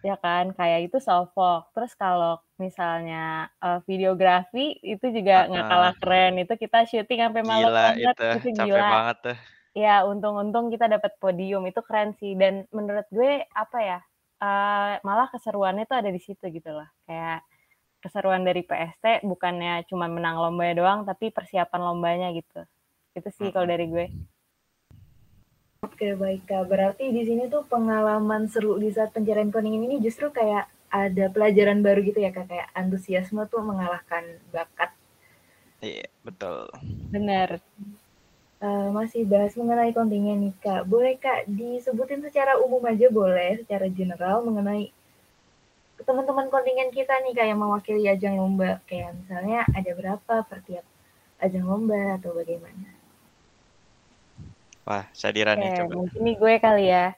ya 0.06 0.14
kan 0.22 0.54
kayak 0.54 0.86
itu 0.86 1.02
sofok 1.02 1.74
terus 1.74 1.90
kalau 1.98 2.38
misalnya 2.62 3.50
uh, 3.58 3.82
videografi 3.90 4.78
itu 4.78 5.02
juga 5.10 5.50
nggak 5.50 5.66
uh, 5.66 5.70
kalah 5.70 5.94
keren 5.98 6.34
itu 6.38 6.54
kita 6.54 6.86
syuting 6.86 7.26
sampai 7.26 7.42
malam 7.42 7.74
banget 7.74 8.14
itu, 8.14 8.26
itu 8.38 8.48
gila 8.62 8.86
banget 8.86 9.16
tuh 9.26 9.38
ya 9.76 10.08
untung-untung 10.08 10.72
kita 10.72 10.88
dapat 10.88 11.12
podium. 11.20 11.68
Itu 11.68 11.84
keren 11.84 12.16
sih. 12.16 12.32
Dan 12.32 12.64
menurut 12.72 13.04
gue 13.12 13.44
apa 13.52 13.78
ya 13.84 13.98
uh, 14.40 14.96
malah 15.04 15.28
keseruannya 15.28 15.84
tuh 15.84 16.00
ada 16.00 16.08
di 16.08 16.20
situ 16.24 16.48
gitu 16.48 16.72
loh. 16.72 16.88
Kayak 17.04 17.44
keseruan 18.00 18.46
dari 18.46 18.64
PST 18.64 19.26
bukannya 19.28 19.84
cuma 19.90 20.08
menang 20.08 20.40
lomba 20.40 20.72
doang 20.72 21.04
tapi 21.04 21.28
persiapan 21.28 21.80
lombanya 21.92 22.32
gitu. 22.32 22.64
Itu 23.12 23.28
sih 23.36 23.52
kalau 23.52 23.68
dari 23.68 23.84
gue. 23.92 24.06
Oke 25.84 26.16
baik 26.16 26.48
Kak, 26.48 26.66
berarti 26.66 27.12
di 27.12 27.22
sini 27.28 27.52
tuh 27.52 27.62
pengalaman 27.68 28.48
seru 28.48 28.80
di 28.80 28.90
saat 28.90 29.12
pencarian 29.12 29.52
koning 29.52 29.86
ini 29.86 30.00
justru 30.00 30.32
kayak 30.32 30.66
ada 30.88 31.28
pelajaran 31.28 31.84
baru 31.84 32.00
gitu 32.00 32.20
ya 32.20 32.32
Kak, 32.32 32.48
kayak 32.48 32.68
antusiasme 32.72 33.44
tuh 33.46 33.60
mengalahkan 33.60 34.40
bakat. 34.50 34.90
Iya, 35.84 36.08
betul. 36.24 36.72
Benar. 37.12 37.60
Uh, 38.56 38.88
masih 38.88 39.28
bahas 39.28 39.52
mengenai 39.52 39.92
kontingen 39.92 40.48
nih 40.48 40.54
Kak. 40.64 40.88
Boleh 40.88 41.20
Kak 41.20 41.44
disebutin 41.44 42.24
secara 42.24 42.56
umum 42.56 42.80
aja 42.88 43.12
boleh, 43.12 43.60
secara 43.60 43.84
general 43.92 44.40
mengenai 44.48 44.88
teman-teman 46.00 46.48
kontingen 46.48 46.88
kita 46.88 47.20
nih 47.20 47.36
Kak 47.36 47.46
yang 47.52 47.60
mewakili 47.60 48.08
ajang 48.08 48.40
lomba. 48.40 48.80
Kayak 48.88 49.12
misalnya 49.20 49.68
ada 49.76 49.90
berapa 49.92 50.34
per 50.48 50.64
tiap 50.64 50.88
ajang 51.44 51.68
lomba 51.68 52.16
atau 52.16 52.32
bagaimana? 52.32 52.96
Wah, 54.88 55.04
Sadira 55.12 55.52
nih 55.52 55.82
coba. 55.82 55.92
Mungkin 55.98 56.20
nih 56.24 56.36
gue 56.40 56.54
kali 56.56 56.84
ya. 56.88 57.12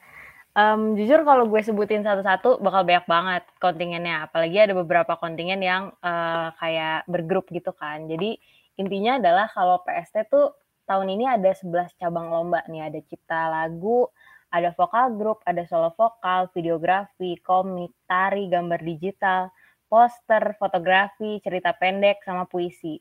Um, 0.58 0.98
jujur 0.98 1.22
kalau 1.22 1.46
gue 1.46 1.62
sebutin 1.62 2.02
satu-satu 2.02 2.58
bakal 2.58 2.82
banyak 2.82 3.06
banget 3.06 3.44
kontingennya. 3.62 4.26
Apalagi 4.26 4.58
ada 4.58 4.74
beberapa 4.74 5.14
kontingen 5.14 5.62
yang 5.62 5.94
uh, 6.02 6.50
kayak 6.58 7.06
bergrup 7.06 7.46
gitu 7.54 7.70
kan. 7.76 8.10
Jadi 8.10 8.40
intinya 8.74 9.22
adalah 9.22 9.46
kalau 9.52 9.78
PST 9.86 10.26
tuh 10.26 10.50
tahun 10.88 11.12
ini 11.12 11.28
ada 11.28 11.52
11 11.52 12.00
cabang 12.00 12.32
lomba 12.32 12.64
nih. 12.64 12.88
Ada 12.88 13.04
cipta 13.04 13.52
lagu, 13.52 14.08
ada 14.48 14.72
vokal 14.72 15.12
grup, 15.20 15.44
ada 15.44 15.68
solo 15.68 15.92
vokal, 15.92 16.48
videografi, 16.56 17.36
komik, 17.44 17.92
tari, 18.08 18.48
gambar 18.48 18.80
digital, 18.80 19.52
poster, 19.92 20.56
fotografi, 20.56 21.44
cerita 21.44 21.76
pendek, 21.76 22.24
sama 22.24 22.48
puisi. 22.48 22.96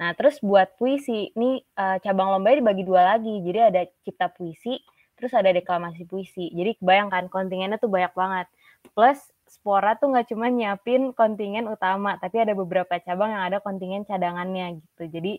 Nah, 0.00 0.12
terus 0.16 0.40
buat 0.40 0.76
puisi, 0.80 1.32
ini 1.36 1.60
uh, 1.76 1.96
cabang 2.00 2.32
lombanya 2.32 2.64
dibagi 2.64 2.84
dua 2.84 3.16
lagi. 3.16 3.44
Jadi 3.44 3.60
ada 3.60 3.82
cipta 4.04 4.32
puisi, 4.32 4.80
terus 5.16 5.32
ada 5.36 5.52
deklamasi 5.52 6.08
puisi. 6.08 6.52
Jadi 6.52 6.80
bayangkan 6.80 7.28
kontingennya 7.28 7.76
tuh 7.76 7.92
banyak 7.92 8.12
banget. 8.16 8.46
Plus 8.92 9.20
Spora 9.46 9.94
tuh 9.94 10.10
nggak 10.10 10.26
cuma 10.34 10.50
nyiapin 10.50 11.14
kontingen 11.14 11.70
utama, 11.70 12.18
tapi 12.18 12.42
ada 12.42 12.50
beberapa 12.52 12.98
cabang 12.98 13.30
yang 13.30 13.46
ada 13.46 13.62
kontingen 13.62 14.02
cadangannya 14.02 14.82
gitu. 14.82 15.06
Jadi 15.06 15.38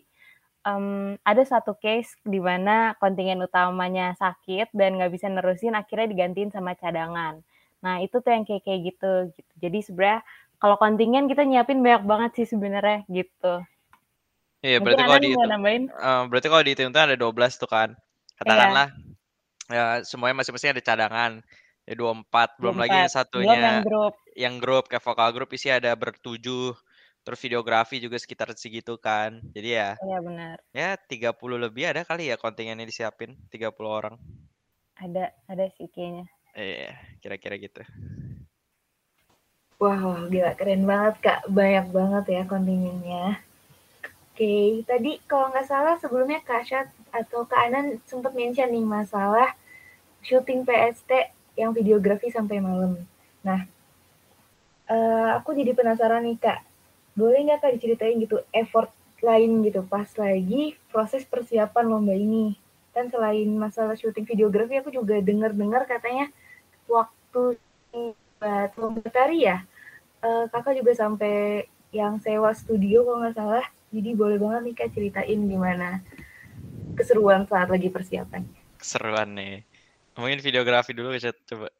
um, 0.66 1.14
ada 1.22 1.42
satu 1.44 1.76
case 1.78 2.16
di 2.26 2.40
mana 2.42 2.96
kontingen 2.98 3.42
utamanya 3.44 4.16
sakit 4.18 4.72
dan 4.74 4.98
nggak 4.98 5.12
bisa 5.12 5.26
nerusin, 5.30 5.76
akhirnya 5.78 6.10
digantiin 6.10 6.50
sama 6.50 6.74
cadangan. 6.74 7.42
Nah 7.84 8.02
itu 8.02 8.18
tuh 8.18 8.30
yang 8.34 8.42
kayak 8.42 8.62
kayak 8.66 8.80
gitu. 8.94 9.12
gitu. 9.34 9.52
Jadi 9.62 9.78
sebenarnya 9.84 10.20
kalau 10.58 10.76
kontingen 10.78 11.30
kita 11.30 11.46
nyiapin 11.46 11.82
banyak 11.82 12.04
banget 12.04 12.30
sih 12.42 12.46
sebenarnya 12.50 13.06
gitu. 13.06 13.62
Iya, 14.58 14.82
berarti 14.82 15.02
kalau 15.06 15.20
dihitung, 15.22 15.86
uh, 15.94 16.22
berarti 16.26 16.46
kalau 16.50 16.62
dihitung 16.66 16.90
ada 16.90 17.14
12 17.14 17.62
tuh 17.62 17.70
kan. 17.70 17.94
Katakanlah 18.38 18.90
iya. 19.70 20.02
ya 20.02 20.06
semuanya 20.06 20.42
masing-masing 20.42 20.74
ada 20.74 20.82
cadangan. 20.82 21.32
Ya 21.86 21.94
24, 21.96 22.60
belum 22.60 22.76
24. 22.76 22.82
lagi 22.84 22.96
yang 22.98 23.12
satunya 23.12 23.46
belum 23.54 23.62
yang 23.62 23.78
grup. 23.86 24.14
Yang 24.34 24.54
grup 24.58 24.84
kayak 24.90 25.04
vokal 25.06 25.28
grup 25.30 25.50
isi 25.54 25.70
ada 25.70 25.94
bertujuh. 25.94 26.74
Terus 27.28 27.44
videografi 27.44 28.00
juga 28.00 28.16
sekitar 28.16 28.48
segitu 28.56 28.96
kan. 28.96 29.44
Jadi 29.52 29.76
ya. 29.76 30.00
Iya 30.00 30.18
benar. 30.24 30.56
Ya 30.72 30.96
30 30.96 31.36
lebih 31.60 31.84
ada 31.84 32.00
kali 32.00 32.32
ya 32.32 32.40
kontingennya 32.40 32.88
disiapin, 32.88 33.36
30 33.52 33.68
orang. 33.84 34.16
Ada, 34.96 35.36
ada 35.44 35.68
sih 35.76 35.92
kayaknya. 35.92 36.24
Iya, 36.56 36.96
kira-kira 37.20 37.60
gitu. 37.60 37.84
Wow, 39.76 40.24
gila 40.32 40.56
keren 40.56 40.88
banget 40.88 41.20
Kak. 41.20 41.40
Banyak 41.52 41.92
banget 41.92 42.24
ya 42.32 42.42
kontingennya. 42.48 43.44
Oke, 44.32 44.88
tadi 44.88 45.20
kalau 45.28 45.52
nggak 45.52 45.68
salah 45.68 46.00
sebelumnya 46.00 46.40
Kak 46.40 46.64
Syat 46.64 46.88
atau 47.12 47.44
Kak 47.44 47.68
Anan 47.68 48.00
sempat 48.08 48.32
mention 48.32 48.72
nih 48.72 48.88
masalah 48.88 49.52
syuting 50.24 50.64
PST 50.64 51.12
yang 51.60 51.76
videografi 51.76 52.32
sampai 52.32 52.56
malam. 52.64 53.04
Nah, 53.44 53.68
uh, 54.88 55.36
aku 55.36 55.52
jadi 55.52 55.76
penasaran 55.76 56.24
nih 56.24 56.40
Kak, 56.40 56.67
boleh 57.18 57.50
nggak 57.50 57.58
Kak 57.58 57.74
diceritain 57.74 58.14
gitu 58.22 58.38
effort 58.54 58.94
lain 59.18 59.66
gitu 59.66 59.82
pas 59.82 60.06
lagi 60.14 60.78
proses 60.94 61.26
persiapan 61.26 61.84
lomba 61.90 62.14
ini? 62.14 62.54
Dan 62.94 63.10
selain 63.10 63.50
masalah 63.58 63.98
syuting 63.98 64.26
videografi, 64.26 64.78
aku 64.78 64.94
juga 64.94 65.18
dengar-dengar 65.18 65.86
katanya 65.90 66.30
waktu 66.86 67.58
buat 68.38 68.70
lomba 68.78 69.02
tari 69.10 69.50
ya, 69.50 69.66
uh, 70.22 70.46
kakak 70.50 70.78
juga 70.78 70.94
sampai 70.94 71.66
yang 71.90 72.22
sewa 72.22 72.54
studio 72.54 73.02
kalau 73.02 73.18
nggak 73.26 73.34
salah. 73.34 73.66
Jadi 73.88 74.10
boleh 74.14 74.36
banget 74.36 74.60
nih 74.68 74.74
kak 74.76 74.90
ceritain 74.92 75.40
gimana 75.48 76.04
keseruan 76.98 77.46
saat 77.48 77.70
lagi 77.72 77.88
persiapan. 77.88 78.44
Keseruan 78.76 79.32
nih. 79.34 79.64
Mungkin 80.18 80.42
videografi 80.42 80.92
dulu 80.92 81.14
bisa 81.14 81.30
coba. 81.46 81.70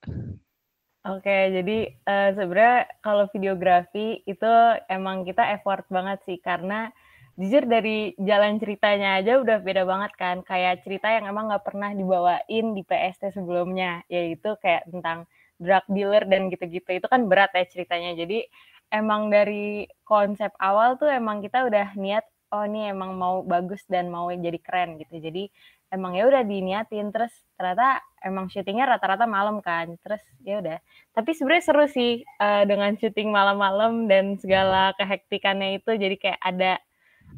Oke, 1.06 1.30
jadi 1.54 1.94
uh, 2.10 2.30
sebenarnya 2.34 2.78
kalau 3.00 3.30
videografi 3.30 4.18
itu 4.26 4.50
emang 4.90 5.22
kita 5.22 5.54
effort 5.54 5.86
banget 5.88 6.18
sih 6.26 6.42
karena 6.42 6.90
jujur 7.38 7.64
dari 7.70 8.18
jalan 8.18 8.58
ceritanya 8.58 9.22
aja 9.22 9.38
udah 9.38 9.62
beda 9.62 9.86
banget 9.86 10.12
kan. 10.18 10.36
Kayak 10.42 10.82
cerita 10.82 11.06
yang 11.14 11.30
emang 11.30 11.48
nggak 11.54 11.64
pernah 11.64 11.94
dibawain 11.94 12.66
di 12.74 12.82
PST 12.82 13.30
sebelumnya, 13.38 14.02
yaitu 14.10 14.58
kayak 14.58 14.90
tentang 14.90 15.24
drug 15.62 15.86
dealer 15.86 16.26
dan 16.26 16.50
gitu-gitu. 16.50 16.90
Itu 16.98 17.06
kan 17.06 17.30
berat 17.30 17.54
ya 17.54 17.64
ceritanya. 17.70 18.18
Jadi 18.18 18.42
emang 18.90 19.30
dari 19.30 19.86
konsep 20.02 20.50
awal 20.58 20.98
tuh 20.98 21.08
emang 21.08 21.40
kita 21.46 21.62
udah 21.62 21.94
niat 21.94 22.26
oh 22.48 22.64
ini 22.64 22.88
emang 22.90 23.12
mau 23.16 23.44
bagus 23.44 23.84
dan 23.86 24.10
mau 24.10 24.28
jadi 24.34 24.58
keren 24.60 24.98
gitu. 24.98 25.14
Jadi 25.22 25.46
emang 25.88 26.12
ya 26.16 26.28
udah 26.28 26.44
diniatin 26.44 27.08
terus 27.08 27.32
ternyata 27.56 28.04
emang 28.20 28.52
syutingnya 28.52 28.84
rata-rata 28.84 29.24
malam 29.24 29.64
kan 29.64 29.96
terus 30.04 30.20
ya 30.44 30.60
udah 30.60 30.78
tapi 31.16 31.32
sebenarnya 31.32 31.64
seru 31.64 31.84
sih 31.88 32.22
uh, 32.40 32.68
dengan 32.68 32.92
syuting 32.96 33.32
malam-malam 33.32 34.04
dan 34.06 34.36
segala 34.36 34.92
kehektikannya 35.00 35.80
itu 35.80 35.96
jadi 35.96 36.16
kayak 36.20 36.40
ada 36.44 36.72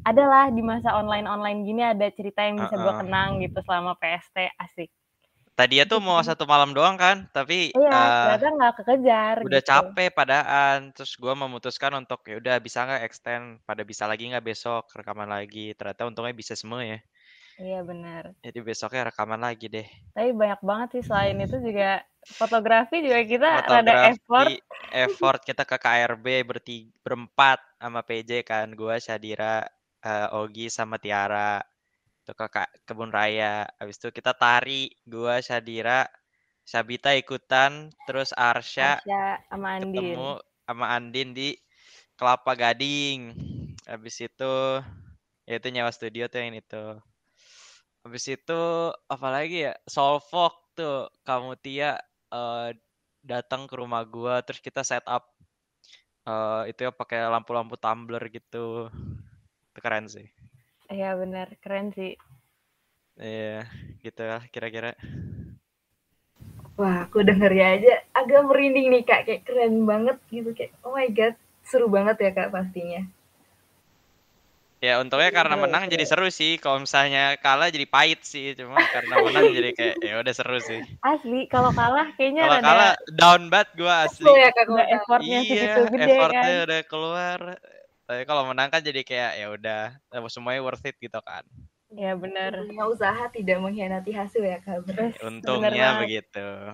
adalah 0.03 0.49
di 0.51 0.63
masa 0.63 0.95
online 0.97 1.27
online 1.27 1.63
gini 1.63 1.83
ada 1.83 2.07
cerita 2.11 2.43
yang 2.43 2.59
bisa 2.59 2.75
uh 2.75 2.79
-uh. 2.79 2.83
gue 2.83 2.93
kenang 3.05 3.29
gitu 3.39 3.59
selama 3.63 3.95
PST 3.99 4.37
asik 4.59 4.89
tadi 5.55 5.77
ya 5.77 5.85
tuh 5.85 6.01
mau 6.01 6.17
satu 6.23 6.47
malam 6.49 6.73
doang 6.73 6.97
kan 6.97 7.29
tapi 7.29 7.69
iya 7.75 8.33
uh, 8.33 8.39
nggak 8.39 8.81
kekejar 8.81 9.45
udah 9.45 9.61
gitu. 9.61 9.69
capek 9.69 10.09
padaan 10.09 10.89
terus 10.95 11.13
gue 11.19 11.33
memutuskan 11.37 11.91
untuk 12.01 12.23
ya 12.25 12.41
udah 12.41 12.55
bisa 12.57 12.87
nggak 12.87 13.03
extend 13.05 13.61
pada 13.67 13.85
bisa 13.85 14.09
lagi 14.09 14.31
nggak 14.31 14.41
besok 14.41 14.89
rekaman 14.95 15.29
lagi 15.29 15.75
ternyata 15.77 16.07
untungnya 16.09 16.33
bisa 16.33 16.57
semua 16.57 16.81
ya 16.81 16.99
Iya 17.61 17.85
benar. 17.85 18.23
Jadi 18.41 18.59
besoknya 18.65 19.13
rekaman 19.13 19.37
lagi 19.37 19.69
deh. 19.69 19.85
Tapi 20.17 20.33
banyak 20.33 20.61
banget 20.65 20.87
sih 20.97 21.03
selain 21.05 21.37
itu 21.37 21.61
juga 21.61 22.01
fotografi 22.33 23.05
juga 23.05 23.21
kita 23.21 23.49
fotografi, 23.61 23.77
ada 23.77 23.93
effort. 24.09 24.49
Effort 24.91 25.39
kita 25.45 25.63
ke 25.63 25.77
KRB 25.77 26.25
bertiga, 26.43 26.91
berempat 27.05 27.61
sama 27.77 28.01
PJ 28.01 28.43
kan, 28.43 28.67
gua 28.73 28.97
Syadira, 28.97 29.63
uh, 30.03 30.41
Ogi 30.41 30.67
sama 30.73 30.97
Tiara. 30.97 31.61
Itu 32.25 32.33
ke 32.33 32.45
kebun 32.83 33.13
raya. 33.13 33.69
Habis 33.77 34.01
itu 34.01 34.09
kita 34.09 34.33
tari, 34.33 34.89
gua 35.05 35.39
Syadira, 35.39 36.09
Sabita 36.65 37.13
ikutan, 37.13 37.93
terus 38.09 38.33
Arsya, 38.33 38.99
Arsya 38.99 39.23
sama 39.47 39.67
Andin. 39.77 39.93
ketemu 39.95 40.29
sama 40.65 40.85
Andin 40.97 41.29
di 41.31 41.49
Kelapa 42.17 42.57
Gading. 42.57 43.37
Habis 43.85 44.17
itu 44.17 44.53
ya 45.45 45.55
itu 45.55 45.67
nyawa 45.71 45.91
studio 45.93 46.25
tuh 46.25 46.41
yang 46.41 46.57
itu. 46.57 47.10
Habis 48.01 48.25
itu 48.33 48.61
apalagi 49.05 49.69
ya? 49.69 49.73
Solvok 49.85 50.73
tuh 50.73 51.09
kamu 51.21 51.53
Tia 51.61 52.01
uh, 52.33 52.73
datang 53.21 53.69
ke 53.69 53.77
rumah 53.77 54.01
gua 54.07 54.41
terus 54.41 54.57
kita 54.57 54.81
set 54.81 55.05
up 55.05 55.29
uh, 56.25 56.65
itu 56.65 56.89
ya 56.89 56.91
pakai 56.91 57.29
lampu-lampu 57.29 57.77
tumbler 57.77 58.21
gitu. 58.33 58.89
Itu 59.71 59.79
keren 59.79 60.09
sih. 60.09 60.27
Iya 60.91 61.15
benar, 61.15 61.47
keren 61.63 61.93
sih. 61.95 62.19
Iya, 63.21 63.69
gitu 64.01 64.21
lah 64.25 64.43
kira-kira. 64.49 64.97
Wah, 66.79 67.05
aku 67.05 67.21
denger 67.21 67.51
ya 67.53 67.67
aja 67.77 67.93
agak 68.17 68.41
merinding 68.47 68.89
nih 68.89 69.03
kak, 69.05 69.29
kayak 69.29 69.45
keren 69.45 69.85
banget 69.85 70.17
gitu 70.33 70.49
kayak, 70.57 70.73
oh 70.81 70.95
my 70.95 71.05
god, 71.13 71.37
seru 71.61 71.85
banget 71.85 72.17
ya 72.17 72.31
kak 72.33 72.49
pastinya. 72.49 73.05
Ya 74.81 74.97
untungnya 74.97 75.29
karena 75.29 75.53
menang 75.61 75.85
jadi 75.93 76.09
seru 76.09 76.25
sih. 76.33 76.57
Kalau 76.57 76.81
misalnya 76.81 77.37
kalah 77.37 77.69
jadi 77.69 77.85
pahit 77.85 78.25
sih. 78.25 78.57
Cuma 78.57 78.81
karena 78.89 79.21
menang 79.21 79.53
jadi 79.53 79.69
kayak 79.77 79.95
ya 80.01 80.13
udah 80.17 80.33
seru 80.33 80.57
sih. 80.57 80.81
Asli 81.05 81.45
kalau 81.45 81.69
kalah 81.69 82.09
kayaknya 82.17 82.49
Kalau 82.49 82.57
kalah 82.65 82.93
down 83.13 83.41
banget 83.53 83.69
gue 83.77 83.93
asli. 83.93 84.25
ya 84.25 84.49
kak 84.49 84.65
udah 84.65 84.87
effortnya 84.89 85.37
iya, 85.37 85.45
segitu 85.45 85.81
gede 85.93 86.05
effortnya 86.17 86.41
kan. 86.41 86.65
udah 86.65 86.81
keluar. 86.89 87.39
Tapi 88.09 88.21
kalau 88.25 88.43
menang 88.49 88.67
kan 88.73 88.81
jadi 88.81 89.01
kayak 89.05 89.31
ya 89.37 89.47
udah 89.53 89.81
semuanya 90.33 90.65
worth 90.65 90.89
it 90.89 90.97
gitu 90.97 91.21
kan. 91.21 91.45
Ya 91.93 92.17
benar. 92.17 92.65
Punya 92.65 92.85
usaha 92.89 93.23
tidak 93.29 93.61
mengkhianati 93.61 94.11
hasil 94.17 94.41
ya 94.41 94.57
kak. 94.65 94.81
Untungnya 95.21 96.01
begitu. 96.01 96.73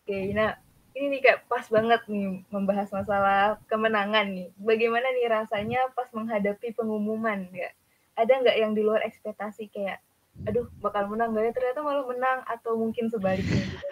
Oke, 0.00 0.32
nah 0.32 0.56
ini 1.00 1.16
nih 1.16 1.20
kak 1.24 1.48
pas 1.48 1.64
banget 1.72 2.04
nih 2.12 2.44
membahas 2.52 2.92
masalah 2.92 3.56
kemenangan 3.72 4.28
nih. 4.28 4.52
Bagaimana 4.60 5.08
nih 5.16 5.32
rasanya 5.32 5.88
pas 5.96 6.12
menghadapi 6.12 6.76
pengumuman 6.76 7.48
ya? 7.56 7.72
Ada 8.20 8.44
nggak 8.44 8.56
yang 8.60 8.76
di 8.76 8.84
luar 8.84 9.00
ekspektasi 9.08 9.72
kayak, 9.72 10.04
aduh 10.44 10.68
bakal 10.84 11.08
menang 11.08 11.32
gak 11.32 11.48
ya 11.48 11.52
ternyata 11.56 11.80
malah 11.80 12.04
menang 12.04 12.44
atau 12.44 12.76
mungkin 12.76 13.08
sebaliknya 13.08 13.64
gitu? 13.64 13.86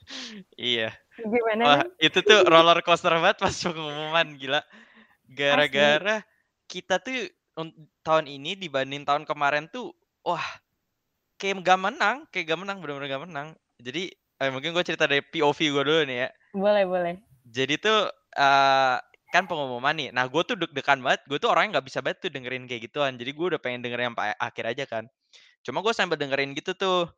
iya. 0.72 0.96
Gimana? 1.20 1.62
Wah, 1.68 1.82
itu 2.00 2.24
tuh 2.24 2.40
roller 2.48 2.80
coaster 2.80 3.12
banget 3.12 3.36
pas 3.36 3.52
pengumuman 3.52 4.26
gila. 4.40 4.64
Gara-gara 5.28 6.24
kita 6.64 7.04
tuh 7.04 7.28
tahun 8.00 8.32
ini 8.32 8.56
dibanding 8.56 9.04
tahun 9.04 9.28
kemarin 9.28 9.68
tuh, 9.68 9.92
wah 10.24 10.44
kayak 11.36 11.60
gak 11.60 11.80
menang, 11.84 12.24
kayak 12.32 12.48
gak 12.48 12.60
menang, 12.64 12.80
bener-bener 12.80 13.12
gak 13.12 13.24
menang. 13.28 13.48
Jadi 13.76 14.08
eh, 14.40 14.50
mungkin 14.52 14.76
gue 14.76 14.84
cerita 14.84 15.08
dari 15.08 15.24
POV 15.24 15.58
gue 15.72 15.82
dulu 15.84 16.02
nih 16.04 16.18
ya. 16.26 16.28
Boleh, 16.52 16.84
boleh. 16.84 17.14
Jadi 17.46 17.80
tuh 17.80 18.10
uh, 18.36 18.96
kan 19.32 19.44
pengumuman 19.44 19.94
nih. 19.96 20.08
Nah, 20.12 20.28
gue 20.28 20.42
tuh 20.44 20.56
deg-degan 20.56 21.00
banget. 21.00 21.24
Gue 21.28 21.38
tuh 21.40 21.52
orangnya 21.52 21.78
nggak 21.78 21.86
bisa 21.88 21.98
banget 22.04 22.28
tuh 22.28 22.30
dengerin 22.32 22.64
kayak 22.68 22.88
gituan. 22.88 23.16
Jadi 23.16 23.30
gue 23.32 23.46
udah 23.56 23.60
pengen 23.60 23.80
dengerin 23.84 24.12
sampai 24.12 24.32
akhir 24.36 24.64
aja 24.72 24.84
kan. 24.88 25.04
Cuma 25.64 25.80
gue 25.82 25.92
sambil 25.96 26.16
dengerin 26.20 26.52
gitu 26.56 26.76
tuh. 26.76 27.08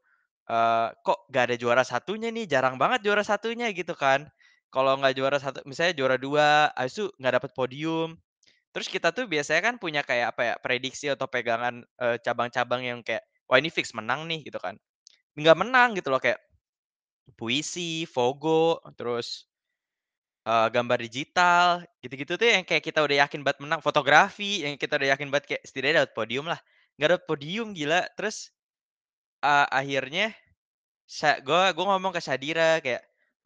Uh, 0.49 0.89
kok 1.05 1.29
gak 1.29 1.53
ada 1.53 1.57
juara 1.61 1.85
satunya 1.85 2.33
nih? 2.33 2.49
Jarang 2.49 2.81
banget 2.81 3.05
juara 3.05 3.21
satunya 3.21 3.69
gitu 3.71 3.93
kan. 3.93 4.25
Kalau 4.69 4.97
nggak 5.01 5.17
juara 5.17 5.41
satu, 5.41 5.65
misalnya 5.65 5.97
juara 5.97 6.17
dua, 6.21 6.69
habis 6.77 6.93
itu 6.97 7.09
nggak 7.17 7.41
dapet 7.41 7.51
podium. 7.57 8.17
Terus 8.73 8.89
kita 8.93 9.17
tuh 9.17 9.25
biasanya 9.25 9.65
kan 9.65 9.75
punya 9.81 10.05
kayak 10.05 10.37
apa 10.37 10.43
ya 10.45 10.55
prediksi 10.61 11.09
atau 11.09 11.25
pegangan 11.25 11.85
cabang-cabang 12.21 12.85
uh, 12.85 12.89
yang 12.93 12.99
kayak 13.01 13.25
wah 13.49 13.57
ini 13.57 13.73
fix 13.73 13.97
menang 13.97 14.29
nih 14.29 14.45
gitu 14.45 14.61
kan. 14.61 14.77
Nggak 15.41 15.57
menang 15.57 15.97
gitu 15.97 16.13
loh 16.13 16.21
kayak 16.21 16.37
puisi, 17.37 18.09
fogo, 18.09 18.81
terus 18.97 19.49
uh, 20.49 20.69
gambar 20.73 20.99
digital, 21.05 21.85
gitu-gitu 22.01 22.41
tuh 22.41 22.49
yang 22.49 22.65
kayak 22.65 22.85
kita 22.85 23.05
udah 23.05 23.29
yakin 23.29 23.45
banget 23.45 23.59
menang. 23.61 23.81
Fotografi 23.85 24.65
yang 24.65 24.81
kita 24.81 24.97
udah 24.97 25.13
yakin 25.17 25.29
banget 25.29 25.45
kayak 25.57 25.63
setidaknya 25.69 26.05
dapat 26.05 26.15
podium 26.17 26.47
lah. 26.49 26.61
Nggak 26.97 27.09
dapat 27.13 27.25
podium 27.29 27.69
gila. 27.77 28.01
Terus 28.17 28.55
uh, 29.45 29.67
akhirnya 29.69 30.33
gue 31.45 31.63
gue 31.73 31.85
ngomong 31.85 32.13
ke 32.13 32.21
Shadira 32.21 32.81
kayak 32.85 33.03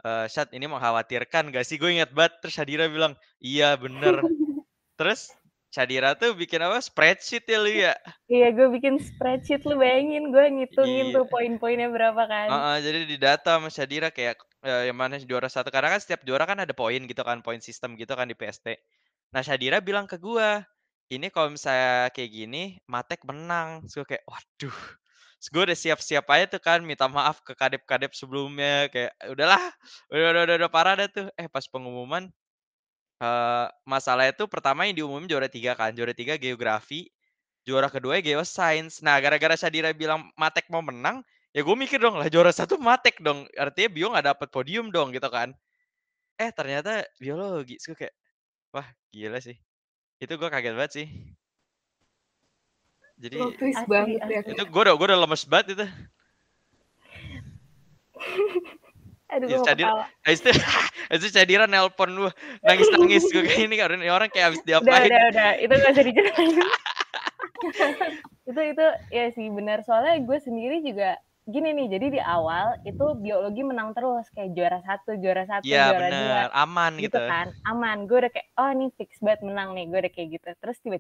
uh, 0.07 0.27
Shad 0.27 0.51
ini 0.55 0.66
mengkhawatirkan 0.71 1.51
gak 1.51 1.66
sih? 1.66 1.79
Gue 1.79 1.95
inget 1.99 2.11
banget. 2.14 2.38
Terus 2.42 2.55
Shadira 2.55 2.85
bilang 2.87 3.18
iya 3.42 3.75
bener. 3.75 4.23
Terus 4.99 5.35
Shadira 5.72 6.12
tuh 6.12 6.37
bikin 6.37 6.61
apa? 6.61 6.85
Spreadsheet 6.85 7.48
ya 7.48 7.56
lu 7.56 7.72
ya? 7.72 7.96
Iya, 8.28 8.52
gue 8.52 8.68
bikin 8.76 9.00
spreadsheet 9.00 9.64
lu 9.64 9.80
bayangin, 9.80 10.28
gue 10.28 10.44
ngitungin 10.44 11.08
iya. 11.08 11.16
tuh 11.16 11.24
poin-poinnya 11.24 11.88
berapa 11.88 12.28
kan. 12.28 12.48
Uh, 12.52 12.56
uh, 12.61 12.76
jadi 12.76 13.08
di 13.08 13.16
data 13.16 13.56
sama 13.56 13.72
Shadira 13.72 14.12
kayak 14.12 14.37
uh, 14.68 14.85
yang 14.85 15.00
mana 15.00 15.16
juara 15.16 15.48
satu. 15.48 15.72
Karena 15.72 15.88
kan 15.96 16.04
setiap 16.04 16.28
juara 16.28 16.44
kan 16.44 16.61
ada 16.61 16.76
poin 16.76 17.00
gitu 17.00 17.24
kan, 17.24 17.40
poin 17.40 17.56
sistem 17.64 17.96
gitu 17.96 18.12
kan 18.12 18.28
di 18.28 18.37
PST. 18.37 18.68
Nah 19.32 19.40
Shadira 19.40 19.80
bilang 19.80 20.04
ke 20.04 20.20
gue, 20.20 20.61
ini 21.08 21.32
kalau 21.32 21.48
misalnya 21.48 22.12
kayak 22.12 22.30
gini, 22.37 22.76
Matek 22.85 23.24
menang. 23.24 23.88
Terus 23.88 24.04
gue 24.04 24.06
kayak, 24.12 24.24
waduh. 24.28 24.78
Terus 25.40 25.48
gue 25.56 25.62
udah 25.72 25.78
siap-siap 25.88 26.24
aja 26.37 26.44
tuh 26.52 26.61
kan, 26.61 26.85
minta 26.85 27.08
maaf 27.08 27.40
ke 27.40 27.56
kadep-kadep 27.56 28.12
sebelumnya. 28.12 28.92
Kayak, 28.92 29.16
udahlah, 29.24 29.64
udah, 30.12 30.28
udah, 30.37 30.42
udah, 30.44 30.56
udah 30.61 30.70
parah 30.70 31.00
dah 31.00 31.08
tuh. 31.08 31.26
Eh 31.40 31.48
pas 31.48 31.64
pengumuman, 31.64 32.28
uh, 33.22 33.70
masalah 33.87 34.26
itu 34.26 34.44
pertama 34.50 34.85
yang 34.85 34.98
diumumin 34.98 35.30
juara 35.30 35.46
tiga 35.46 35.78
kan, 35.78 35.94
juara 35.94 36.11
tiga 36.11 36.35
geografi, 36.35 37.06
juara 37.62 37.87
kedua 37.87 38.18
geoscience. 38.18 38.98
Nah, 39.00 39.22
gara-gara 39.22 39.54
Sadira 39.54 39.94
bilang 39.94 40.26
Matek 40.35 40.66
mau 40.68 40.82
menang, 40.82 41.22
ya 41.54 41.62
gue 41.62 41.76
mikir 41.78 42.02
dong 42.02 42.18
lah 42.18 42.26
juara 42.26 42.50
satu 42.50 42.74
Matek 42.82 43.22
dong, 43.22 43.46
artinya 43.54 43.88
Bio 43.94 44.11
nggak 44.11 44.26
dapet 44.35 44.48
podium 44.50 44.90
dong 44.90 45.14
gitu 45.14 45.30
kan. 45.30 45.54
Eh 46.37 46.50
ternyata 46.50 47.06
biologi, 47.22 47.78
gue 47.78 47.94
kayak, 47.94 48.14
wah 48.74 48.88
gila 49.14 49.38
sih. 49.38 49.54
Itu 50.18 50.35
gue 50.35 50.48
kaget 50.50 50.74
banget 50.74 50.92
sih. 50.92 51.08
Jadi 53.22 53.38
asli, 53.38 53.70
banget 53.87 54.18
ya. 54.26 54.40
Itu 54.42 54.66
gue 54.66 54.82
udah 54.82 54.94
gue 54.98 55.06
udah 55.06 55.18
lemes 55.22 55.46
banget 55.46 55.78
itu. 55.78 55.87
Aduh, 59.33 59.49
gue 59.49 59.59
Cadira, 59.64 59.92
itu, 60.29 60.51
itu 61.09 61.27
Cadira 61.33 61.64
nelpon 61.64 62.11
lu 62.12 62.29
nangis-nangis 62.61 63.25
gue 63.33 63.42
kayak 63.49 63.64
ini 63.64 63.75
kan 63.81 63.97
orang 64.05 64.29
kayak 64.29 64.53
habis 64.53 64.61
diapain. 64.61 65.09
Udah, 65.09 65.09
udah, 65.09 65.23
udah. 65.33 65.51
Itu 65.57 65.73
gak 65.73 65.92
usah 65.97 66.05
dijelasin. 66.05 66.51
itu 68.51 68.61
itu 68.75 68.87
ya 69.14 69.25
sih 69.31 69.47
benar 69.55 69.87
soalnya 69.87 70.18
gue 70.18 70.38
sendiri 70.42 70.83
juga 70.83 71.14
gini 71.42 71.75
nih, 71.75 71.99
jadi 71.99 72.07
di 72.18 72.21
awal 72.23 72.79
itu 72.87 73.18
biologi 73.18 73.66
menang 73.66 73.90
terus 73.99 74.31
kayak 74.31 74.55
juara 74.55 74.79
satu, 74.87 75.18
juara 75.18 75.42
satu, 75.42 75.66
Iya 75.66 75.90
juara 75.90 76.07
dua, 76.07 76.11
bener, 76.14 76.47
aman 76.55 76.92
gitu 76.99 77.18
gitu. 77.18 77.18
kan, 77.18 77.47
aman. 77.66 78.07
Gue 78.07 78.16
udah 78.23 78.31
kayak, 78.31 78.49
oh 78.62 78.71
ini 78.71 78.87
fix 78.95 79.18
banget 79.18 79.42
menang 79.42 79.75
nih, 79.75 79.90
gue 79.90 79.99
udah 80.07 80.12
kayak 80.12 80.29
gitu. 80.38 80.49
Terus 80.62 80.77
tiba 80.85 80.99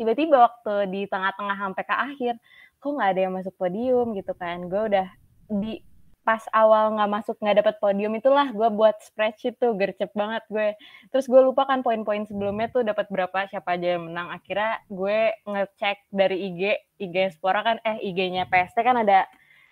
tiba-tiba 0.00 0.36
waktu 0.40 0.74
di 0.88 1.00
tengah-tengah 1.04 1.56
sampai 1.58 1.84
ke 1.84 1.94
akhir, 1.94 2.34
kok 2.80 2.90
nggak 2.96 3.10
ada 3.12 3.20
yang 3.20 3.34
masuk 3.36 3.54
podium 3.60 4.16
gitu 4.16 4.32
kan. 4.38 4.56
Gue 4.72 4.82
udah 4.88 5.06
di 5.52 5.84
pas 6.28 6.44
awal 6.52 6.92
nggak 6.92 7.08
masuk 7.08 7.40
nggak 7.40 7.64
dapat 7.64 7.74
podium 7.80 8.12
itulah 8.12 8.52
gue 8.52 8.68
buat 8.68 9.00
spreadsheet 9.00 9.56
tuh 9.56 9.72
gercep 9.80 10.12
banget 10.12 10.44
gue. 10.52 10.76
Terus 11.08 11.24
gue 11.24 11.40
lupa 11.40 11.64
kan 11.64 11.80
poin-poin 11.80 12.28
sebelumnya 12.28 12.68
tuh 12.68 12.84
dapat 12.84 13.08
berapa 13.08 13.48
siapa 13.48 13.80
aja 13.80 13.96
yang 13.96 14.12
menang. 14.12 14.28
Akhirnya 14.28 14.76
gue 14.92 15.32
ngecek 15.48 16.12
dari 16.12 16.36
IG 16.52 16.62
IG 17.00 17.16
Spora 17.32 17.64
kan 17.64 17.80
eh 17.80 17.96
IG-nya 18.04 18.44
PST 18.44 18.76
kan 18.84 19.00
ada 19.00 19.24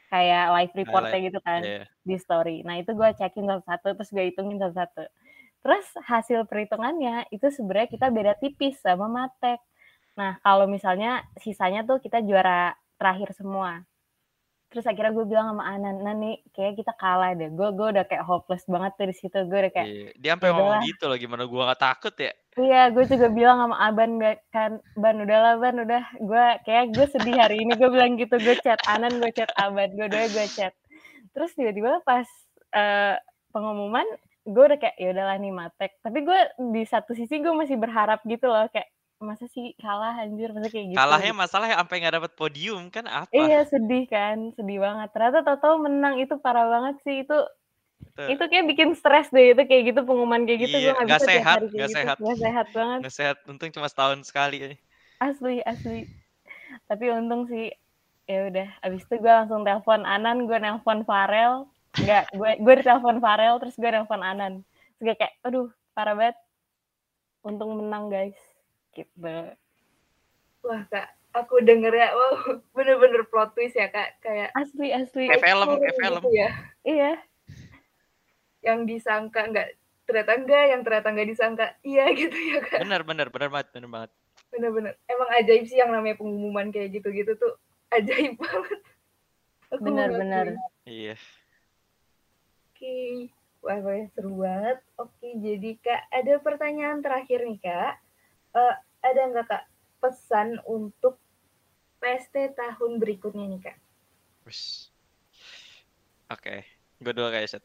kayak 0.08 0.44
live 0.56 0.72
reportnya 0.80 1.18
gitu 1.28 1.38
kan 1.44 1.60
Iya. 1.60 1.84
di 2.08 2.16
story. 2.16 2.64
Nah 2.64 2.80
itu 2.80 2.96
gue 2.96 3.08
cekin 3.20 3.44
satu-satu 3.44 3.88
terus 4.00 4.10
gue 4.16 4.24
hitungin 4.32 4.56
satu-satu. 4.56 5.04
Terus 5.60 5.86
hasil 6.08 6.48
perhitungannya 6.48 7.28
itu 7.36 7.52
sebenarnya 7.52 7.88
kita 7.92 8.08
beda 8.08 8.32
tipis 8.40 8.80
sama 8.80 9.12
Matek. 9.12 9.60
Nah 10.16 10.40
kalau 10.40 10.64
misalnya 10.64 11.20
sisanya 11.36 11.84
tuh 11.84 12.00
kita 12.00 12.24
juara 12.24 12.72
terakhir 12.96 13.36
semua 13.36 13.84
terus 14.66 14.84
akhirnya 14.84 15.14
gue 15.14 15.26
bilang 15.26 15.46
sama 15.54 15.64
Anan, 15.64 16.02
nah 16.02 16.12
nih 16.12 16.42
kayak 16.52 16.78
kita 16.78 16.92
kalah 16.98 17.32
deh. 17.32 17.48
Gue 17.54 17.68
gue 17.72 17.86
udah 17.96 18.04
kayak 18.04 18.24
hopeless 18.26 18.66
banget 18.66 18.92
tuh 18.98 19.06
di 19.08 19.14
situ. 19.16 19.38
Gue 19.46 19.58
udah 19.66 19.72
kayak, 19.72 19.88
Iya. 19.88 20.08
Dia 20.18 20.30
sampai 20.34 20.48
"Ya 20.48 20.52
ngomong 20.54 20.70
udahlah." 20.74 20.88
gitu 20.90 21.04
loh, 21.06 21.18
gimana 21.18 21.42
gua 21.46 21.62
nggak 21.72 21.82
takut 21.82 22.14
ya? 22.18 22.32
iya 22.56 22.88
gue 22.88 23.04
juga 23.04 23.28
bilang 23.28 23.60
sama 23.60 23.76
Aban 23.84 24.16
gak 24.16 24.40
kan, 24.48 24.80
Ban 24.96 25.20
udahlah 25.20 25.60
Ban 25.60 25.76
udah. 25.76 26.02
Gue 26.18 26.44
kayak 26.64 26.96
gue 26.96 27.06
sedih 27.12 27.36
hari 27.36 27.60
ini. 27.60 27.76
Gue 27.76 27.92
bilang 27.92 28.16
gitu, 28.16 28.32
gue 28.40 28.56
chat 28.64 28.80
Anan, 28.88 29.20
gue 29.20 29.28
chat 29.36 29.52
Aban, 29.60 29.92
gue 29.92 30.08
doa 30.08 30.24
gue 30.24 30.46
chat. 30.48 30.72
Terus 31.36 31.52
tiba-tiba 31.52 32.00
pas 32.00 32.24
eh, 32.72 33.14
pengumuman, 33.52 34.08
gue 34.48 34.62
udah 34.72 34.78
kayak 34.80 34.96
ya 34.96 35.08
udahlah 35.12 35.36
nih 35.36 35.52
matek. 35.52 36.00
Tapi 36.00 36.18
gue 36.24 36.40
di 36.72 36.82
satu 36.88 37.12
sisi 37.12 37.44
gue 37.44 37.52
masih 37.52 37.76
berharap 37.76 38.24
gitu 38.24 38.48
loh 38.48 38.64
kayak 38.72 38.88
masa 39.16 39.48
sih 39.48 39.72
kalah 39.80 40.20
anjir? 40.20 40.52
Masa 40.52 40.68
kayak 40.68 40.86
gitu. 40.92 40.98
Kalahnya 40.98 41.32
masalah 41.32 41.66
ya 41.72 41.76
sampai 41.80 41.96
nggak 42.04 42.16
dapet 42.20 42.32
podium 42.36 42.92
kan 42.92 43.08
apa? 43.08 43.32
Iya 43.32 43.64
sedih 43.64 44.04
kan, 44.08 44.52
sedih 44.52 44.78
banget. 44.80 45.08
Ternyata 45.16 45.38
tau-tau 45.44 45.80
menang. 45.80 46.20
Itu 46.20 46.36
parah 46.36 46.68
banget 46.68 47.00
sih. 47.04 47.24
Itu 47.24 47.38
Itu 48.16 48.36
itu 48.36 48.44
kayak 48.48 48.66
bikin 48.68 48.92
stres 48.92 49.32
deh. 49.32 49.56
Itu 49.56 49.64
kayak 49.64 49.82
gitu 49.92 50.00
pengumuman 50.04 50.44
kayak 50.44 50.68
gitu. 50.68 50.76
Iya, 50.76 50.92
gue 50.92 51.04
nggak 51.08 51.22
sehat, 51.24 51.56
nggak 51.64 51.88
gitu. 51.88 51.96
sehat. 51.96 52.16
nggak 52.20 52.38
sehat 52.40 52.66
banget. 52.76 52.98
Nggak 53.00 53.16
sehat. 53.16 53.36
Untung 53.48 53.70
cuma 53.72 53.88
setahun 53.88 54.20
sekali. 54.28 54.76
asli 55.16 55.64
asli. 55.64 56.04
Tapi 56.84 57.04
untung 57.08 57.48
sih 57.48 57.72
ya 58.28 58.52
udah. 58.52 58.68
Abis 58.84 59.00
itu 59.08 59.16
gue 59.16 59.32
langsung 59.32 59.64
telepon 59.64 60.04
Anan. 60.04 60.44
Gue 60.44 60.60
nelpon 60.60 61.08
Farel. 61.08 61.64
Nggak 61.96 62.36
gue 62.36 62.50
gue 62.60 62.74
telepon 62.84 63.16
Farel 63.24 63.56
terus 63.64 63.80
gue 63.80 63.88
nelpon 63.88 64.20
Anan. 64.20 64.60
Terus 65.00 65.02
gue 65.08 65.14
kayak 65.16 65.34
aduh 65.40 65.72
parah 65.96 66.12
banget. 66.12 66.36
Untung 67.40 67.80
menang 67.80 68.12
guys 68.12 68.36
gitu 68.96 69.52
Wah 70.64 70.82
kak, 70.88 71.06
aku 71.30 71.62
denger 71.62 71.94
ya, 71.94 72.08
wow 72.10 72.58
bener-bener 72.72 73.22
plot 73.28 73.54
twist 73.54 73.76
ya 73.76 73.86
kak, 73.86 74.18
kayak 74.18 74.50
asli 74.52 74.90
asli 74.90 75.30
Kayak 75.30 75.44
film, 75.44 75.68
kayak 75.78 75.94
film. 76.00 76.22
gitu 76.24 76.30
ya. 76.34 76.48
iya 76.82 77.12
Yang 78.64 78.78
disangka 78.90 79.46
nggak 79.46 79.68
ternyata 80.06 80.32
enggak, 80.34 80.64
yang 80.70 80.80
ternyata 80.82 81.08
nggak 81.14 81.28
disangka 81.28 81.66
iya 81.82 82.10
gitu 82.18 82.34
ya 82.34 82.58
kak. 82.62 82.82
Bener 82.82 83.02
bener 83.04 83.28
bener 83.30 83.48
banget, 83.48 83.68
bener 83.70 83.90
banget. 83.90 84.10
Bener-bener. 84.46 84.92
Emang 85.06 85.28
ajaib 85.36 85.64
sih 85.66 85.76
yang 85.76 85.90
namanya 85.90 86.16
pengumuman 86.16 86.70
kayak 86.70 86.94
gitu-gitu 86.94 87.34
tuh 87.36 87.54
ajaib 87.92 88.34
banget. 88.42 88.80
Aku 89.70 89.82
Bener-bener. 89.82 90.46
mengakui. 90.54 90.86
Iya. 90.86 91.14
Oke, 92.70 93.30
wah 93.62 93.78
pokoknya 93.78 94.06
seru 94.14 94.32
banget. 94.36 94.78
Oke, 94.98 95.28
jadi 95.38 95.70
kak 95.78 96.02
ada 96.10 96.34
pertanyaan 96.38 97.02
terakhir 97.02 97.42
nih 97.42 97.58
kak. 97.58 97.94
Eh, 98.56 98.76
ada 99.04 99.20
nggak 99.28 99.46
kak 99.52 99.64
pesan 100.00 100.56
untuk 100.64 101.20
PST 102.00 102.56
tahun 102.56 102.96
berikutnya 102.96 103.44
nih 103.52 103.60
kak? 103.60 103.76
Oke, 106.32 106.64
gue 106.96 107.12
dulu 107.12 107.28
guys. 107.28 107.60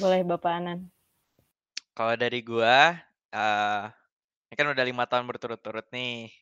boleh 0.00 0.24
Bapak 0.24 0.52
Anan 0.54 0.88
Kalau 1.92 2.14
dari 2.16 2.40
gua, 2.40 2.96
eh 3.34 3.84
ini 4.48 4.54
kan 4.56 4.70
udah 4.72 4.84
lima 4.86 5.04
tahun 5.04 5.28
berturut-turut 5.28 5.84
nih. 5.92 6.32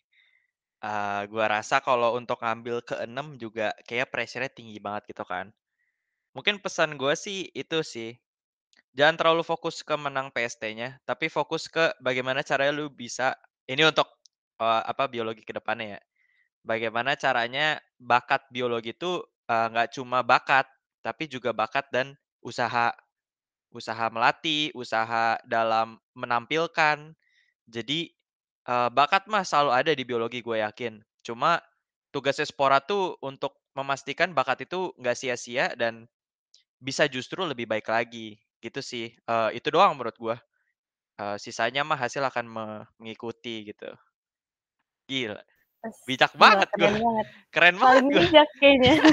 Eh 0.85 1.23
gua 1.27 1.59
rasa 1.59 1.83
kalau 1.83 2.15
untuk 2.15 2.39
ngambil 2.39 2.87
keenam 2.87 3.35
juga 3.35 3.75
kayak 3.89 4.15
pressure-nya 4.15 4.53
tinggi 4.53 4.79
banget 4.79 5.11
gitu 5.11 5.27
kan. 5.27 5.51
Mungkin 6.39 6.63
pesan 6.63 6.95
gua 6.95 7.19
sih 7.19 7.51
itu 7.51 7.83
sih. 7.83 8.15
Jangan 8.95 9.17
terlalu 9.19 9.43
fokus 9.43 9.83
ke 9.83 9.97
menang 9.99 10.31
PST-nya, 10.31 11.01
tapi 11.09 11.27
fokus 11.33 11.67
ke 11.67 11.91
bagaimana 12.01 12.41
caranya 12.47 12.73
lu 12.77 12.89
bisa 12.93 13.35
ini 13.71 13.83
untuk 13.87 14.09
eh, 14.63 14.83
apa 14.87 15.07
biologi 15.11 15.43
ke 15.47 15.53
depannya 15.57 15.99
ya. 15.99 16.03
Bagaimana 16.67 17.15
caranya 17.19 17.79
bakat 18.01 18.45
biologi 18.53 18.93
itu 18.97 19.23
nggak 19.47 19.95
cuma 19.95 20.27
bakat, 20.27 20.67
tapi 21.07 21.31
juga 21.31 21.55
bakat 21.55 21.87
dan 21.95 22.19
usaha 22.43 22.91
usaha 23.75 24.07
melatih, 24.11 24.73
usaha 24.75 25.39
dalam 25.47 25.99
menampilkan. 26.17 27.13
Jadi 27.69 28.11
eh, 28.69 28.91
bakat 28.95 29.27
mah 29.33 29.45
selalu 29.47 29.71
ada 29.75 29.93
di 29.95 30.05
biologi 30.07 30.41
gue 30.45 30.63
yakin. 30.63 31.01
Cuma 31.27 31.61
tugasnya 32.15 32.47
Spora 32.49 32.79
tuh 32.83 33.19
untuk 33.23 33.59
memastikan 33.79 34.33
bakat 34.35 34.67
itu 34.69 34.95
nggak 35.01 35.17
sia-sia 35.19 35.75
dan 35.79 36.07
bisa 36.81 37.07
justru 37.11 37.43
lebih 37.47 37.67
baik 37.71 37.89
lagi. 37.91 38.39
Gitu 38.63 38.81
sih. 38.85 39.07
Eh, 39.15 39.51
itu 39.59 39.69
doang 39.75 39.97
menurut 39.99 40.17
gue. 40.19 40.37
Eh, 41.17 41.37
sisanya 41.41 41.81
mah 41.81 41.97
hasil 41.97 42.21
akan 42.21 42.45
me- 42.45 42.87
mengikuti 43.01 43.73
gitu. 43.73 43.89
Gila, 45.09 45.41
bijak 46.05 46.37
gila, 46.37 46.41
banget 46.45 46.69
gue. 46.77 46.85
keren 46.85 47.01
banget 47.01 47.27
Keren 47.55 47.77
banget 47.81 47.85
paling 47.89 48.07
gue. 48.13 48.21
bijak 48.21 48.49
kayaknya. 48.61 48.95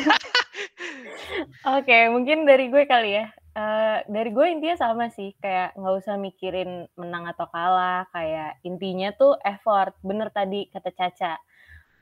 Oke, 1.80 1.98
mungkin 2.12 2.44
dari 2.44 2.68
gue 2.68 2.84
kali 2.84 3.24
ya. 3.24 3.26
Eh, 3.54 3.98
dari 4.12 4.30
gue 4.36 4.46
intinya 4.52 4.76
sama 4.76 5.08
sih, 5.16 5.32
kayak 5.40 5.80
nggak 5.80 5.96
usah 6.04 6.20
mikirin 6.20 6.92
menang 7.00 7.24
atau 7.32 7.48
kalah. 7.48 8.04
Kayak 8.12 8.60
intinya 8.68 9.16
tuh 9.16 9.40
effort. 9.48 9.96
Bener 10.04 10.28
tadi 10.28 10.68
kata 10.76 10.92
Caca. 10.92 11.40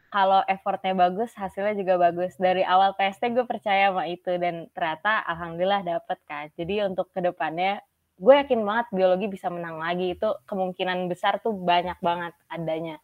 Kalau 0.09 0.41
effortnya 0.49 0.97
bagus, 0.97 1.29
hasilnya 1.37 1.77
juga 1.77 1.95
bagus. 2.09 2.33
Dari 2.41 2.65
awal 2.65 2.97
PST 2.97 3.37
gue 3.37 3.45
percaya 3.45 3.93
sama 3.93 4.09
itu 4.09 4.33
dan 4.41 4.65
ternyata 4.73 5.21
alhamdulillah 5.29 5.85
dapet 5.85 6.17
kan. 6.25 6.49
Jadi 6.57 6.83
untuk 6.89 7.13
ke 7.13 7.21
depannya, 7.21 7.79
gue 8.21 8.33
yakin 8.37 8.61
banget 8.61 8.87
biologi 8.93 9.25
bisa 9.25 9.49
menang 9.49 9.81
lagi. 9.81 10.13
Itu 10.13 10.37
kemungkinan 10.45 11.09
besar 11.09 11.41
tuh 11.41 11.57
banyak 11.57 11.97
banget 11.99 12.37
adanya 12.45 13.01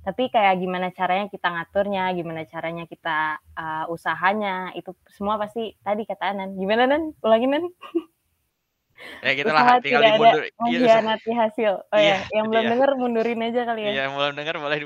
tapi 0.00 0.32
kayak 0.32 0.56
gimana 0.56 0.88
caranya 0.96 1.28
kita 1.28 1.48
ngaturnya, 1.52 2.08
gimana 2.16 2.48
caranya 2.48 2.84
kita 2.88 3.36
uh, 3.52 3.84
usahanya, 3.92 4.72
itu 4.72 4.96
semua 5.12 5.36
pasti 5.36 5.76
tadi 5.84 6.08
kata 6.08 6.32
Anan. 6.32 6.56
Gimana 6.56 6.88
Nan? 6.88 7.12
Ulangin 7.20 7.50
Nan? 7.52 7.64
Ya 9.24 9.32
gitu 9.32 9.48
lah, 9.48 9.80
tinggal 9.80 10.04
dimundur. 10.12 10.44
Iya, 10.44 10.52
mengkhianati 10.60 11.32
hasil. 11.32 11.72
Oh 11.88 11.96
Iya, 11.96 12.20
ya, 12.20 12.36
yang 12.36 12.52
belum 12.52 12.64
iya. 12.68 12.70
denger 12.76 12.90
mundurin 13.00 13.40
aja 13.48 13.64
kali 13.64 13.80
ya. 13.88 13.90
Iya, 13.96 14.04
belum 14.12 14.36
dengar 14.36 14.60
boleh 14.60 14.78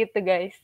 Gitu 0.00 0.18
guys. 0.24 0.56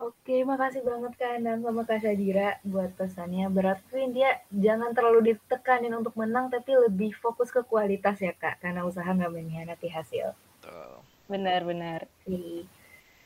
Oke, 0.00 0.48
makasih 0.48 0.80
banget 0.80 1.12
Kak 1.20 1.36
Andan 1.36 1.60
sama 1.60 1.84
Kak 1.84 2.00
Syadira 2.00 2.56
buat 2.64 2.88
pesannya. 2.96 3.52
Berarti 3.52 4.08
dia 4.16 4.40
jangan 4.48 4.96
terlalu 4.96 5.36
ditekanin 5.36 5.92
untuk 5.92 6.16
menang, 6.16 6.48
tapi 6.48 6.72
lebih 6.72 7.12
fokus 7.20 7.52
ke 7.52 7.60
kualitas 7.68 8.16
ya 8.16 8.32
Kak, 8.32 8.64
karena 8.64 8.88
usaha 8.88 9.04
nggak 9.04 9.28
mengkhianati 9.28 9.92
hasil. 9.92 10.32
Benar-benar. 11.28 12.08
Oke. 12.24 12.64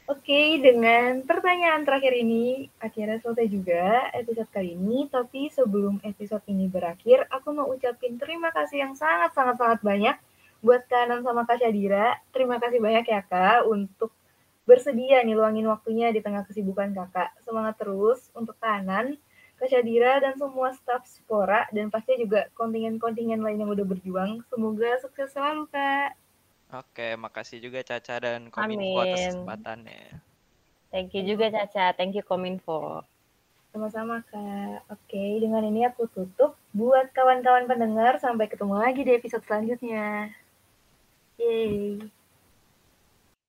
Oke, 0.05 0.61
dengan 0.61 1.23
pertanyaan 1.25 1.87
terakhir 1.87 2.13
ini, 2.13 2.69
akhirnya 2.77 3.23
selesai 3.23 3.47
juga 3.49 4.11
episode 4.11 4.51
kali 4.51 4.75
ini. 4.75 5.07
Tapi 5.07 5.55
sebelum 5.55 6.03
episode 6.03 6.43
ini 6.51 6.67
berakhir, 6.67 7.31
aku 7.31 7.55
mau 7.55 7.71
ucapin 7.71 8.19
terima 8.19 8.51
kasih 8.51 8.83
yang 8.83 8.93
sangat-sangat-sangat 8.99 9.79
banyak 9.81 10.17
buat 10.59 10.85
Kak 10.91 11.07
Anan 11.07 11.23
sama 11.23 11.47
Kak 11.47 11.63
Syadira. 11.63 12.19
Terima 12.35 12.59
kasih 12.59 12.83
banyak 12.83 13.07
ya 13.07 13.23
Kak 13.23 13.65
untuk 13.71 14.11
bersedia 14.65 15.21
nih 15.25 15.37
luangin 15.37 15.69
waktunya 15.69 16.09
di 16.11 16.25
tengah 16.25 16.45
kesibukan 16.49 16.93
kakak. 16.93 17.37
Semangat 17.45 17.77
terus 17.81 18.33
untuk 18.33 18.57
Kak 18.61 18.85
Anan, 18.85 19.17
Kak 19.61 19.69
Syadira, 19.71 20.19
dan 20.21 20.35
semua 20.37 20.73
staf 20.75 21.05
Spora, 21.07 21.69
dan 21.71 21.93
pasti 21.93 22.17
juga 22.19 22.49
kontingen-kontingen 22.57 23.41
lain 23.41 23.61
yang 23.65 23.71
udah 23.71 23.87
berjuang. 23.87 24.43
Semoga 24.49 24.99
sukses 25.05 25.31
selalu, 25.33 25.69
Kak. 25.71 26.17
Oke, 26.75 27.15
makasih 27.15 27.63
juga 27.63 27.87
Caca 27.87 28.19
dan 28.19 28.51
Kominfo 28.51 28.99
atas 28.99 29.31
Amin. 29.31 29.47
kesempatannya. 29.47 30.05
Thank 30.91 31.15
you 31.15 31.23
juga 31.23 31.53
Caca. 31.53 31.95
Thank 31.95 32.19
you 32.19 32.25
Kominfo. 32.27 33.05
Sama-sama, 33.71 34.27
Kak. 34.27 34.87
Oke, 34.91 35.39
dengan 35.39 35.63
ini 35.63 35.87
aku 35.87 36.11
tutup. 36.11 36.59
Buat 36.75 37.15
kawan-kawan 37.15 37.71
pendengar, 37.71 38.19
sampai 38.19 38.51
ketemu 38.51 38.75
lagi 38.75 39.07
di 39.07 39.13
episode 39.15 39.47
selanjutnya. 39.47 40.35
Yeay. 41.39 42.03